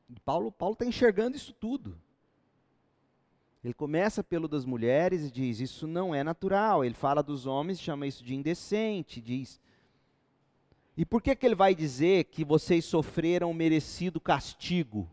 [0.09, 1.97] E Paulo está enxergando isso tudo.
[3.63, 6.83] Ele começa pelo das mulheres e diz: Isso não é natural.
[6.83, 9.21] Ele fala dos homens, chama isso de indecente.
[9.21, 9.59] Diz.
[10.97, 15.09] E por que, que ele vai dizer que vocês sofreram merecido castigo?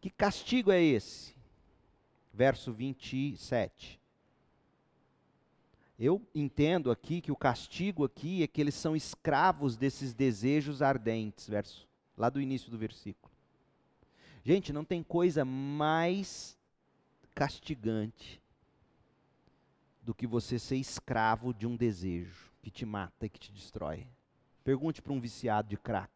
[0.00, 1.34] Que castigo é esse?
[2.32, 4.00] Verso 27.
[5.98, 11.48] Eu entendo aqui que o castigo aqui é que eles são escravos desses desejos ardentes,
[11.48, 13.32] verso lá do início do versículo.
[14.44, 16.56] Gente, não tem coisa mais
[17.34, 18.40] castigante
[20.02, 24.06] do que você ser escravo de um desejo que te mata e que te destrói.
[24.62, 26.10] Pergunte para um viciado de crack.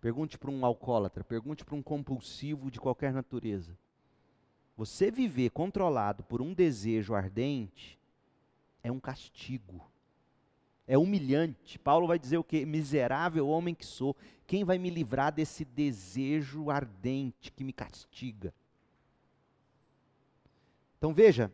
[0.00, 3.78] Pergunte para um alcoólatra, pergunte para um compulsivo de qualquer natureza.
[4.76, 7.98] Você viver controlado por um desejo ardente
[8.82, 9.92] é um castigo
[10.86, 11.78] é humilhante.
[11.78, 12.66] Paulo vai dizer o que?
[12.66, 14.16] Miserável homem que sou,
[14.46, 18.52] quem vai me livrar desse desejo ardente que me castiga?
[20.98, 21.52] Então veja,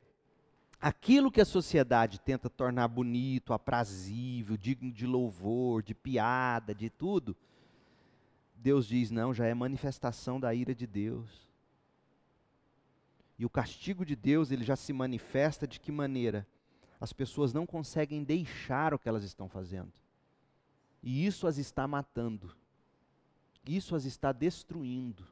[0.81, 7.37] aquilo que a sociedade tenta tornar bonito, aprazível, digno de louvor, de piada, de tudo,
[8.57, 11.48] Deus diz: não, já é manifestação da ira de Deus.
[13.39, 16.47] E o castigo de Deus, ele já se manifesta de que maneira?
[17.01, 19.93] as pessoas não conseguem deixar o que elas estão fazendo.
[21.03, 22.55] E isso as está matando.
[23.67, 25.25] Isso as está destruindo.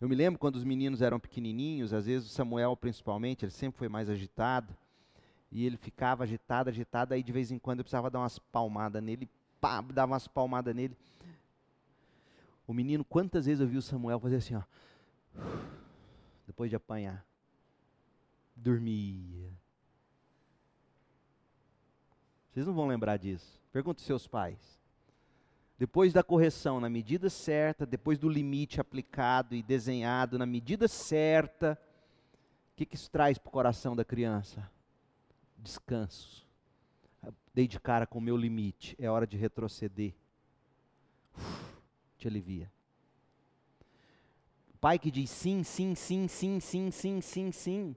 [0.00, 3.78] Eu me lembro quando os meninos eram pequenininhos, às vezes o Samuel principalmente, ele sempre
[3.78, 4.74] foi mais agitado.
[5.52, 9.02] E ele ficava agitado, agitado, aí de vez em quando eu precisava dar umas palmadas
[9.02, 9.28] nele,
[9.60, 10.96] pá, dava umas palmadas nele.
[12.70, 14.62] O menino, quantas vezes eu vi o Samuel fazer assim, ó,
[16.46, 17.26] depois de apanhar
[18.54, 19.50] dormia.
[22.52, 23.60] Vocês não vão lembrar disso.
[23.72, 24.78] Pergunte seus pais.
[25.78, 31.76] Depois da correção na medida certa, depois do limite aplicado e desenhado na medida certa,
[32.72, 34.70] o que, que isso traz para o coração da criança?
[35.58, 36.46] Descanso.
[37.52, 40.14] Dei de cara com o meu limite, é hora de retroceder.
[41.36, 41.69] Uf,
[42.20, 42.70] te alivia.
[44.80, 47.96] Pai que diz sim, sim, sim, sim, sim, sim, sim, sim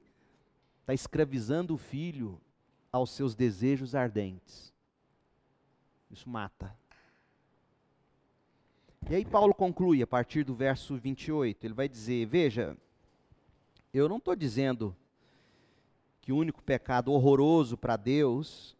[0.84, 2.39] está escravizando o filho
[2.91, 4.74] aos seus desejos ardentes.
[6.11, 6.76] Isso mata.
[9.09, 11.65] E aí Paulo conclui a partir do verso 28.
[11.65, 12.78] Ele vai dizer: Veja,
[13.93, 14.95] eu não estou dizendo
[16.21, 18.78] que o único pecado horroroso para Deus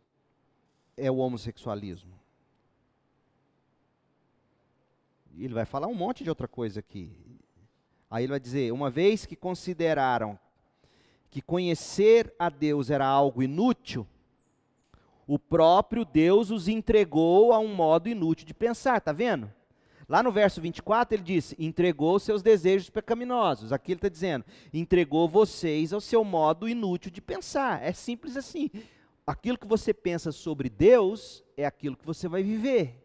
[0.96, 2.14] é o homossexualismo.
[5.23, 7.12] E ele vai falar um monte de outra coisa aqui.
[8.10, 10.38] Aí ele vai dizer: uma vez que consideraram
[11.30, 14.06] que conhecer a Deus era algo inútil,
[15.26, 19.52] o próprio Deus os entregou a um modo inútil de pensar, tá vendo?
[20.08, 23.72] Lá no verso 24 ele disse: entregou seus desejos pecaminosos.
[23.72, 27.82] Aqui ele está dizendo: entregou vocês ao seu modo inútil de pensar.
[27.82, 28.70] É simples assim.
[29.26, 33.03] Aquilo que você pensa sobre Deus é aquilo que você vai viver.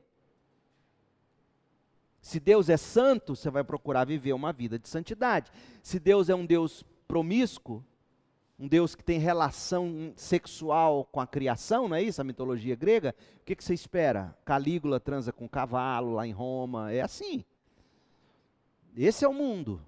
[2.21, 5.51] Se Deus é santo, você vai procurar viver uma vida de santidade.
[5.83, 7.85] Se Deus é um Deus promíscuo,
[8.59, 12.21] um Deus que tem relação sexual com a criação, não é isso?
[12.21, 13.15] A mitologia grega.
[13.41, 14.37] O que, que você espera?
[14.45, 16.93] Calígula transa com cavalo lá em Roma.
[16.93, 17.45] É assim.
[18.97, 19.81] Esse é o mundo.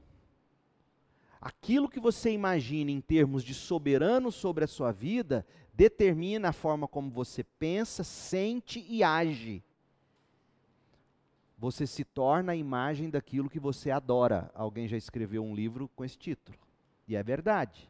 [1.40, 6.86] Aquilo que você imagina em termos de soberano sobre a sua vida determina a forma
[6.86, 9.64] como você pensa, sente e age.
[11.60, 14.50] Você se torna a imagem daquilo que você adora.
[14.54, 16.58] Alguém já escreveu um livro com esse título.
[17.06, 17.86] E é verdade.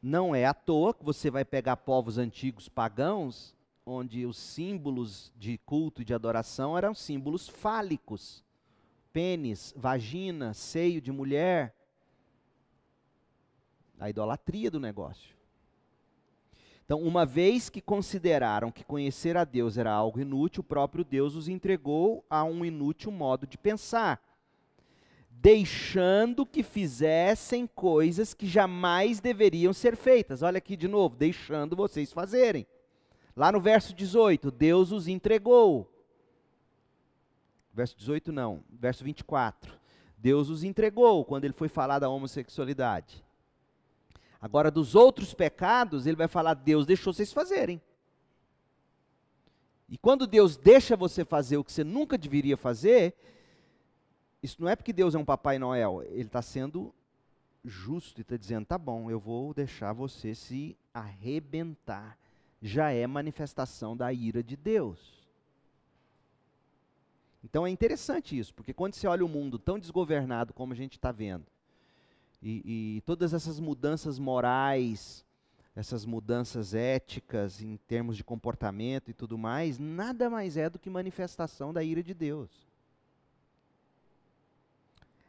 [0.00, 3.54] Não é à toa que você vai pegar povos antigos pagãos,
[3.84, 8.42] onde os símbolos de culto e de adoração eram símbolos fálicos.
[9.12, 11.76] Pênis, vagina, seio de mulher.
[14.00, 15.33] A idolatria do negócio.
[16.84, 21.34] Então, uma vez que consideraram que conhecer a Deus era algo inútil, o próprio Deus
[21.34, 24.22] os entregou a um inútil modo de pensar,
[25.30, 30.42] deixando que fizessem coisas que jamais deveriam ser feitas.
[30.42, 32.66] Olha aqui de novo, deixando vocês fazerem.
[33.34, 35.90] Lá no verso 18, Deus os entregou.
[37.72, 39.72] Verso 18 não, verso 24.
[40.18, 43.24] Deus os entregou quando ele foi falar da homossexualidade.
[44.44, 47.80] Agora, dos outros pecados, ele vai falar: Deus deixou vocês fazerem.
[49.88, 53.14] E quando Deus deixa você fazer o que você nunca deveria fazer,
[54.42, 56.94] isso não é porque Deus é um Papai Noel, ele está sendo
[57.64, 62.18] justo e está dizendo: tá bom, eu vou deixar você se arrebentar.
[62.60, 65.26] Já é manifestação da ira de Deus.
[67.42, 70.98] Então é interessante isso, porque quando você olha o mundo tão desgovernado como a gente
[70.98, 71.46] está vendo,
[72.44, 75.24] e, e, todas essas mudanças morais,
[75.74, 80.90] essas mudanças éticas em termos de comportamento e tudo mais, nada mais é do que
[80.90, 82.50] manifestação da ira de Deus.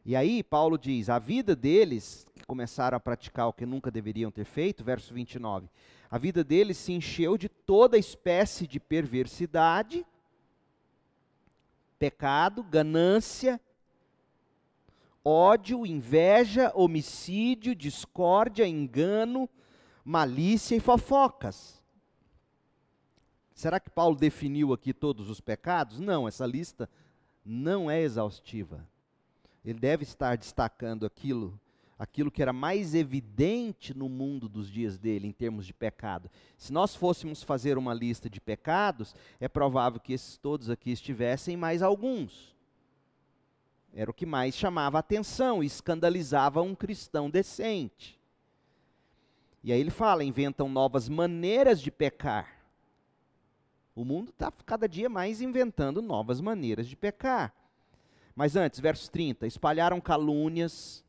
[0.05, 4.29] E aí, Paulo diz: a vida deles, que começaram a praticar o que nunca deveriam
[4.29, 5.69] ter feito, verso 29,
[6.11, 10.05] a vida deles se encheu de toda espécie de perversidade
[11.97, 13.59] pecado, ganância,
[15.25, 19.49] ódio, inveja, homicídio, discórdia, engano,
[20.03, 21.83] malícia e fofocas.
[23.55, 25.99] Será que Paulo definiu aqui todos os pecados?
[25.99, 26.87] Não, essa lista
[27.43, 28.87] não é exaustiva.
[29.63, 31.59] Ele deve estar destacando aquilo
[31.97, 36.29] aquilo que era mais evidente no mundo dos dias dele em termos de pecado.
[36.57, 41.55] Se nós fôssemos fazer uma lista de pecados, é provável que esses todos aqui estivessem
[41.55, 42.54] mais alguns.
[43.95, 48.19] Era o que mais chamava atenção e escandalizava um cristão decente.
[49.63, 52.59] E aí ele fala: inventam novas maneiras de pecar.
[53.95, 57.53] O mundo está cada dia mais inventando novas maneiras de pecar.
[58.35, 61.01] Mas antes, verso 30, espalharam calúnias,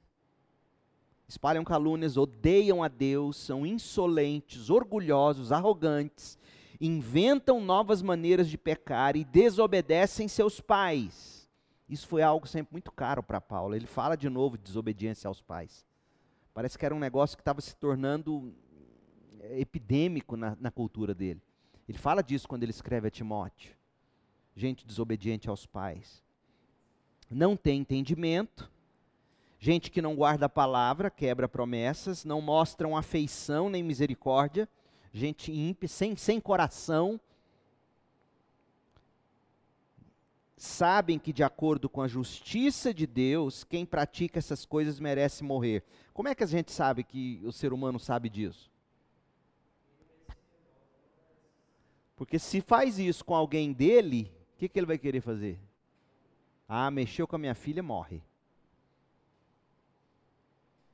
[1.27, 6.39] espalham calúnias, odeiam a Deus, são insolentes, orgulhosos, arrogantes,
[6.81, 11.36] inventam novas maneiras de pecar e desobedecem seus pais.
[11.89, 13.75] Isso foi algo sempre muito caro para Paulo.
[13.75, 15.87] Ele fala de novo de desobediência aos pais.
[16.53, 18.53] Parece que era um negócio que estava se tornando
[19.41, 21.41] eh, epidêmico na, na cultura dele.
[21.89, 23.77] Ele fala disso quando ele escreve a Timóteo.
[24.55, 26.25] Gente desobediente aos pais.
[27.31, 28.71] Não tem entendimento,
[29.59, 34.69] Gente que não guarda a palavra, quebra promessas, não mostram afeição nem misericórdia,
[35.13, 37.19] gente ímpia, sem, sem coração,
[40.57, 45.85] sabem que, de acordo com a justiça de Deus, quem pratica essas coisas merece morrer.
[46.15, 48.71] Como é que a gente sabe que o ser humano sabe disso?
[52.17, 55.61] Porque se faz isso com alguém dele, o que, que ele vai querer fazer?
[56.67, 58.23] Ah, mexeu com a minha filha, morre.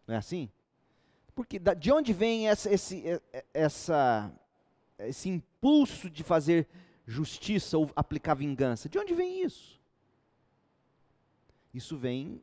[0.04, 0.50] Não é assim?
[1.34, 3.04] Porque de onde vem essa, esse,
[3.54, 4.32] essa,
[4.98, 6.68] esse impulso de fazer
[7.06, 8.88] justiça ou aplicar vingança?
[8.88, 9.80] De onde vem isso?
[11.72, 12.42] Isso vem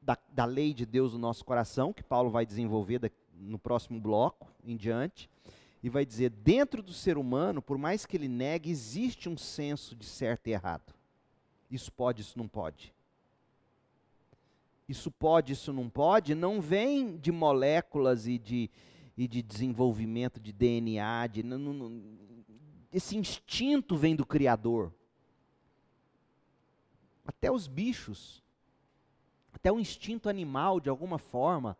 [0.00, 4.00] da, da lei de Deus no nosso coração, que Paulo vai desenvolver da, no próximo
[4.00, 5.28] bloco em diante,
[5.82, 9.94] e vai dizer: dentro do ser humano, por mais que ele negue, existe um senso
[9.96, 10.94] de certo e errado.
[11.70, 12.92] Isso pode, isso não pode
[14.88, 18.70] isso pode, isso não pode, não vem de moléculas e de,
[19.16, 22.02] e de desenvolvimento de DNA, de, não, não,
[22.92, 24.92] esse instinto vem do Criador.
[27.26, 28.42] Até os bichos,
[29.52, 31.76] até o instinto animal, de alguma forma,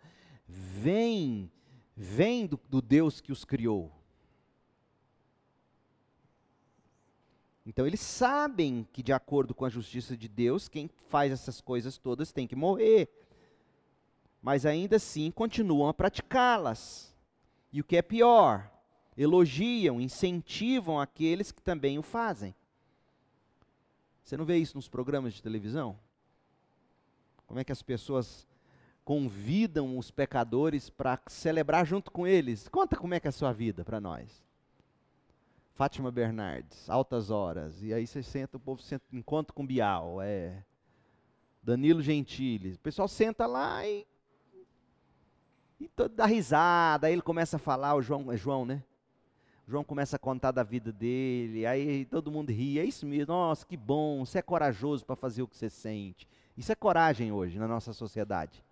[0.46, 1.50] vem,
[1.96, 3.92] vem do, do Deus que os criou.
[7.64, 11.98] Então eles sabem que, de acordo com a justiça de Deus, quem faz essas coisas
[11.98, 13.08] todas tem que morrer.
[14.40, 17.14] Mas ainda assim continuam a praticá-las.
[17.70, 18.70] E o que é pior,
[19.18, 22.54] elogiam, incentivam aqueles que também o fazem.
[24.22, 25.98] Você não vê isso nos programas de televisão?
[27.46, 28.46] Como é que as pessoas
[29.04, 32.68] convidam os pecadores para celebrar junto com eles?
[32.68, 34.46] Conta como é que é a sua vida para nós.
[35.74, 37.82] Fátima Bernardes, Altas Horas.
[37.82, 40.62] E aí você senta, o povo senta, encontra com Bial, é.
[41.62, 42.74] Danilo Gentili.
[42.74, 44.06] O pessoal senta lá e.
[45.80, 47.06] E todo dá risada.
[47.06, 48.82] Aí ele começa a falar, o João, é João, né?
[49.68, 53.66] João começa a contar da vida dele, aí todo mundo ri, é isso mesmo, nossa,
[53.66, 56.26] que bom, você é corajoso para fazer o que você sente.
[56.56, 58.64] Isso é coragem hoje na nossa sociedade.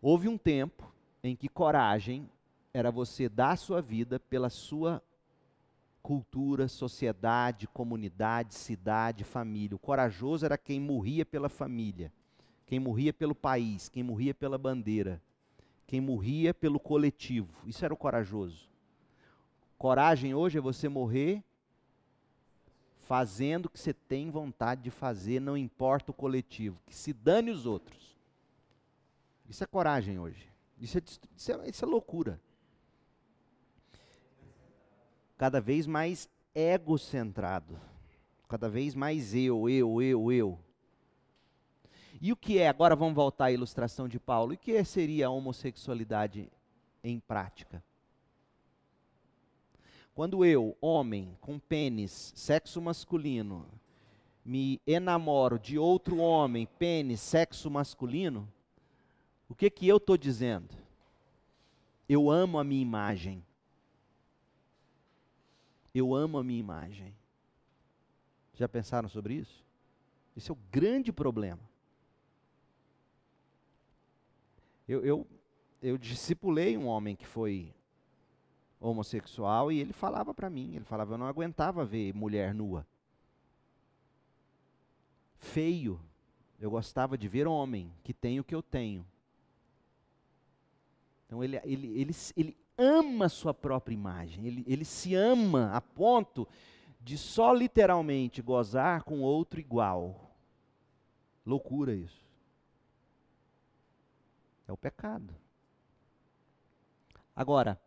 [0.00, 0.90] Houve um tempo
[1.22, 2.26] em que coragem
[2.72, 5.02] era você dar a sua vida pela sua
[6.02, 9.76] cultura, sociedade, comunidade, cidade, família.
[9.76, 12.10] O corajoso era quem morria pela família,
[12.64, 15.20] quem morria pelo país, quem morria pela bandeira,
[15.86, 17.52] quem morria pelo coletivo.
[17.66, 18.71] Isso era o corajoso.
[19.82, 21.42] Coragem hoje é você morrer
[23.00, 27.50] fazendo o que você tem vontade de fazer, não importa o coletivo, que se dane
[27.50, 28.16] os outros.
[29.48, 30.48] Isso é coragem hoje.
[30.80, 31.02] Isso é,
[31.36, 32.40] isso é, isso é loucura
[35.36, 37.76] cada vez mais egocentrado,
[38.48, 40.60] cada vez mais eu, eu, eu, eu.
[42.20, 45.26] E o que é, agora vamos voltar à ilustração de Paulo, e o que seria
[45.26, 46.48] a homossexualidade
[47.02, 47.82] em prática?
[50.14, 53.66] Quando eu, homem, com pênis, sexo masculino,
[54.44, 58.46] me enamoro de outro homem, pênis, sexo masculino,
[59.48, 60.74] o que que eu estou dizendo?
[62.08, 63.42] Eu amo a minha imagem.
[65.94, 67.14] Eu amo a minha imagem.
[68.54, 69.64] Já pensaram sobre isso?
[70.36, 71.60] Esse é o grande problema.
[74.86, 75.26] Eu, eu,
[75.82, 77.72] eu discipulei um homem que foi
[78.82, 82.86] homossexual e ele falava para mim, ele falava, eu não aguentava ver mulher nua.
[85.38, 86.00] Feio.
[86.60, 89.06] Eu gostava de ver homem que tem o que eu tenho.
[91.26, 96.46] Então ele, ele, ele, ele ama sua própria imagem, ele, ele se ama a ponto
[97.00, 100.30] de só literalmente gozar com outro igual.
[101.44, 102.22] Loucura isso.
[104.68, 105.34] É o pecado.
[107.34, 107.80] Agora,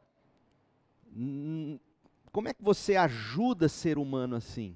[2.32, 4.76] como é que você ajuda ser humano assim?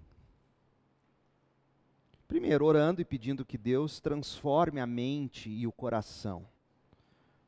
[2.28, 6.46] Primeiro, orando e pedindo que Deus transforme a mente e o coração.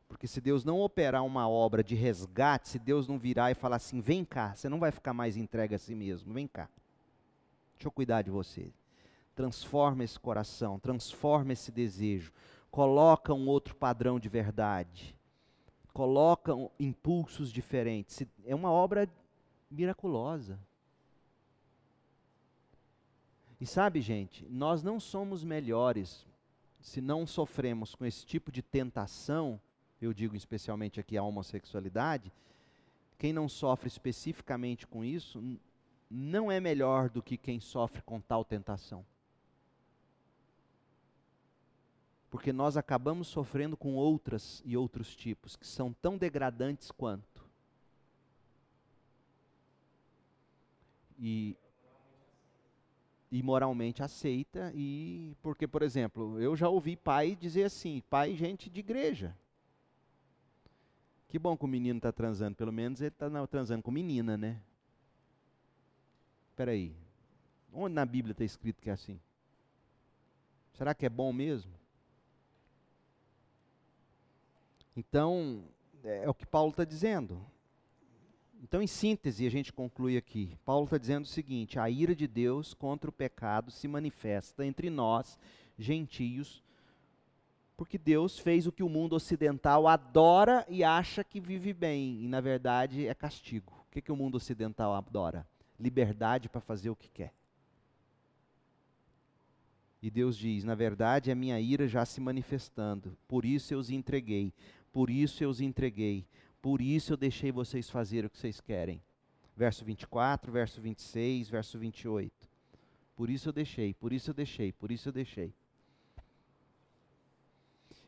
[0.10, 3.78] Porque se Deus não operar uma obra de resgate, se Deus não virar e falar
[3.78, 6.68] assim: vem cá, você não vai ficar mais entregue a si mesmo, vem cá.
[7.76, 8.74] Deixa eu cuidar de você.
[9.34, 12.34] Transforma esse coração, transforma esse desejo,
[12.70, 15.16] coloca um outro padrão de verdade,
[15.94, 18.24] coloca impulsos diferentes.
[18.46, 19.10] É uma obra
[19.70, 20.60] miraculosa.
[23.60, 26.26] E sabe, gente, nós não somos melhores
[26.80, 29.60] se não sofremos com esse tipo de tentação
[30.02, 32.32] eu digo especialmente aqui a homossexualidade,
[33.20, 35.44] quem não sofre especificamente com isso,
[36.10, 39.06] não é melhor do que quem sofre com tal tentação.
[42.32, 47.46] Porque nós acabamos sofrendo com outras e outros tipos, que são tão degradantes quanto.
[51.20, 51.58] E,
[53.30, 58.70] e moralmente aceita, e porque, por exemplo, eu já ouvi pai dizer assim, pai gente
[58.70, 59.38] de igreja,
[61.28, 64.62] que bom que o menino está transando, pelo menos ele está transando com menina, né?
[66.50, 66.96] Espera aí,
[67.74, 69.20] onde na Bíblia está escrito que é assim?
[70.74, 71.81] Será que é bom mesmo?
[75.02, 75.64] Então,
[76.04, 77.44] é, é o que Paulo está dizendo.
[78.62, 80.56] Então, em síntese, a gente conclui aqui.
[80.64, 84.92] Paulo está dizendo o seguinte: a ira de Deus contra o pecado se manifesta entre
[84.92, 85.40] nós,
[85.76, 86.64] gentios,
[87.76, 92.28] porque Deus fez o que o mundo ocidental adora e acha que vive bem, e
[92.28, 93.74] na verdade é castigo.
[93.88, 95.48] O que, que o mundo ocidental adora?
[95.80, 97.34] Liberdade para fazer o que quer.
[100.02, 103.92] E Deus diz: na verdade, a minha ira já se manifestando, por isso eu os
[103.92, 104.52] entreguei,
[104.92, 106.26] por isso eu os entreguei,
[106.62, 109.02] por isso eu deixei vocês fazer o que vocês querem.
[109.56, 112.50] Verso 24, verso 26, verso 28.
[113.16, 115.54] Por isso eu deixei, por isso eu deixei, por isso eu deixei.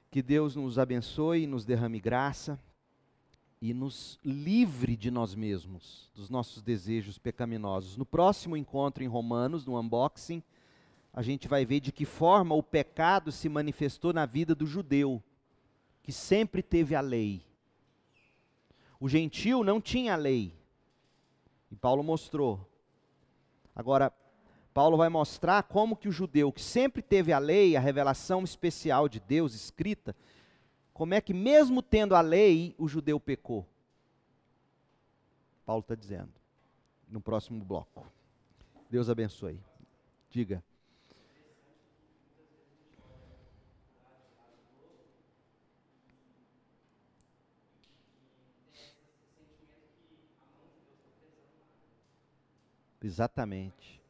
[0.09, 2.59] Que Deus nos abençoe, nos derrame graça
[3.59, 7.97] e nos livre de nós mesmos, dos nossos desejos pecaminosos.
[7.97, 10.43] No próximo encontro em Romanos, no unboxing,
[11.13, 15.23] a gente vai ver de que forma o pecado se manifestou na vida do judeu,
[16.04, 17.41] que sempre teve a lei.
[18.99, 20.54] O gentil não tinha lei.
[21.72, 22.70] E Paulo mostrou.
[23.76, 24.14] Agora,
[24.74, 29.08] Paulo vai mostrar como que o judeu, que sempre teve a lei, a revelação especial
[29.08, 30.16] de Deus escrita,
[30.93, 33.68] como é que mesmo tendo a lei, o judeu pecou.
[35.66, 36.32] Paulo está dizendo,
[37.08, 38.06] no próximo bloco.
[38.89, 39.60] Deus abençoe.
[40.30, 40.64] Diga.
[53.04, 54.01] Exatamente.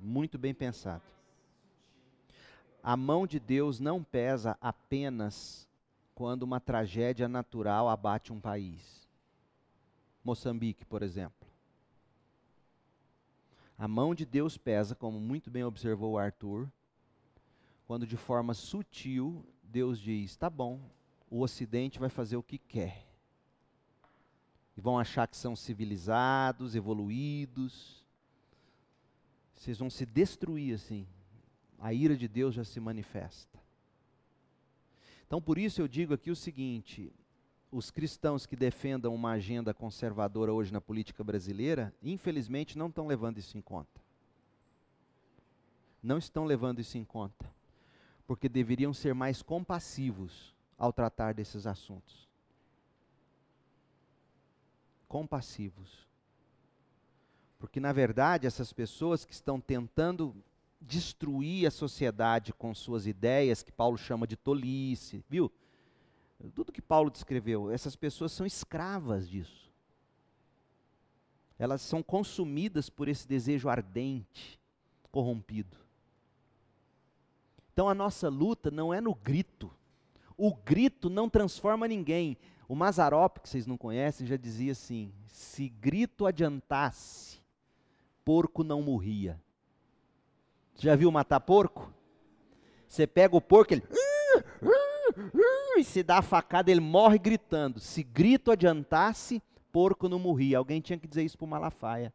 [0.00, 1.04] Muito bem pensado.
[2.82, 5.68] A mão de Deus não pesa apenas
[6.14, 9.06] quando uma tragédia natural abate um país.
[10.24, 11.46] Moçambique, por exemplo.
[13.78, 16.70] A mão de Deus pesa, como muito bem observou Arthur,
[17.86, 20.80] quando de forma sutil Deus diz: tá bom,
[21.30, 23.11] o Ocidente vai fazer o que quer.
[24.76, 28.02] E vão achar que são civilizados, evoluídos.
[29.54, 31.06] Vocês vão se destruir assim.
[31.78, 33.58] A ira de Deus já se manifesta.
[35.26, 37.12] Então, por isso eu digo aqui o seguinte:
[37.70, 43.38] os cristãos que defendam uma agenda conservadora hoje na política brasileira, infelizmente não estão levando
[43.38, 44.00] isso em conta.
[46.02, 47.50] Não estão levando isso em conta.
[48.26, 52.28] Porque deveriam ser mais compassivos ao tratar desses assuntos.
[55.12, 56.08] Compassivos.
[57.58, 60.34] Porque, na verdade, essas pessoas que estão tentando
[60.80, 65.52] destruir a sociedade com suas ideias, que Paulo chama de tolice, viu?
[66.54, 69.70] Tudo que Paulo descreveu, essas pessoas são escravas disso.
[71.58, 74.58] Elas são consumidas por esse desejo ardente,
[75.10, 75.76] corrompido.
[77.70, 79.70] Então a nossa luta não é no grito.
[80.38, 82.38] O grito não transforma ninguém.
[82.72, 87.38] O Mazarop, que vocês não conhecem, já dizia assim: se grito adiantasse,
[88.24, 89.38] porco não morria.
[90.76, 91.92] Já viu matar porco?
[92.88, 93.82] Você pega o porco, ele.
[95.76, 97.78] E se dá a facada, ele morre gritando.
[97.78, 100.56] Se grito adiantasse, porco não morria.
[100.56, 102.12] Alguém tinha que dizer isso para o Malafaia.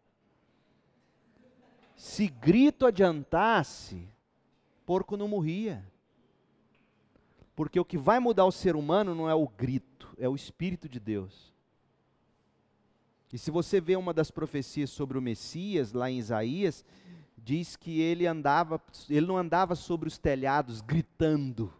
[1.95, 4.10] Se grito adiantasse,
[4.88, 5.86] porco não morria.
[7.58, 10.88] Porque o que vai mudar o ser humano não é o grito, é o Espírito
[10.88, 11.51] de Deus.
[13.34, 16.86] E se você vê uma das profecias sobre o Messias, lá em Isaías,
[17.36, 18.80] diz que ele andava,
[19.10, 21.74] ele não andava sobre os telhados gritando.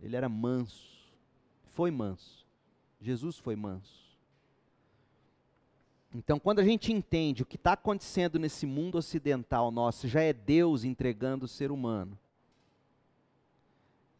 [0.00, 0.88] Ele era manso.
[1.74, 2.46] Foi manso.
[2.98, 4.08] Jesus foi manso.
[6.14, 10.32] Então, quando a gente entende o que está acontecendo nesse mundo ocidental nosso, já é
[10.32, 12.18] Deus entregando o ser humano.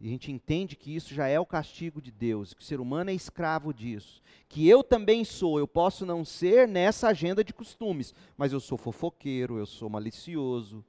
[0.01, 2.79] E a gente entende que isso já é o castigo de Deus, que o ser
[2.79, 4.23] humano é escravo disso.
[4.49, 8.79] Que eu também sou, eu posso não ser nessa agenda de costumes, mas eu sou
[8.79, 10.85] fofoqueiro, eu sou malicioso,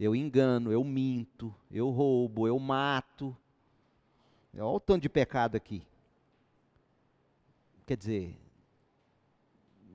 [0.00, 3.36] eu engano, eu minto, eu roubo, eu mato.
[4.54, 5.82] Olha o tanto de pecado aqui.
[7.86, 8.36] Quer dizer,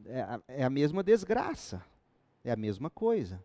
[0.05, 1.83] é a, é a mesma desgraça,
[2.43, 3.43] é a mesma coisa.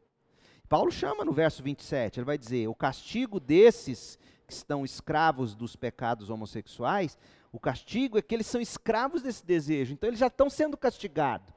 [0.68, 5.74] Paulo chama no verso 27, ele vai dizer: o castigo desses que estão escravos dos
[5.74, 7.18] pecados homossexuais,
[7.52, 11.52] o castigo é que eles são escravos desse desejo, então eles já estão sendo castigados.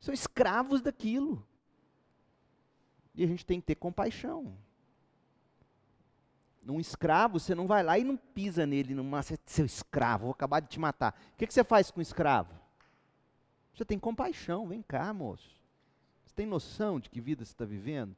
[0.00, 1.44] São escravos daquilo.
[3.14, 4.56] E a gente tem que ter compaixão.
[6.62, 10.60] Num escravo, você não vai lá e não pisa nele, numa, seu escravo, vou acabar
[10.60, 11.18] de te matar.
[11.32, 12.52] O que, que você faz com o escravo?
[13.74, 15.56] Você tem compaixão, vem cá, moço.
[16.24, 18.16] Você tem noção de que vida você está vivendo?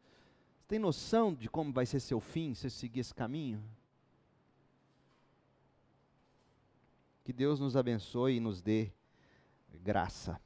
[0.68, 3.64] Tem noção de como vai ser seu fim se seguir esse caminho?
[7.24, 8.92] Que Deus nos abençoe e nos dê
[9.82, 10.38] graça.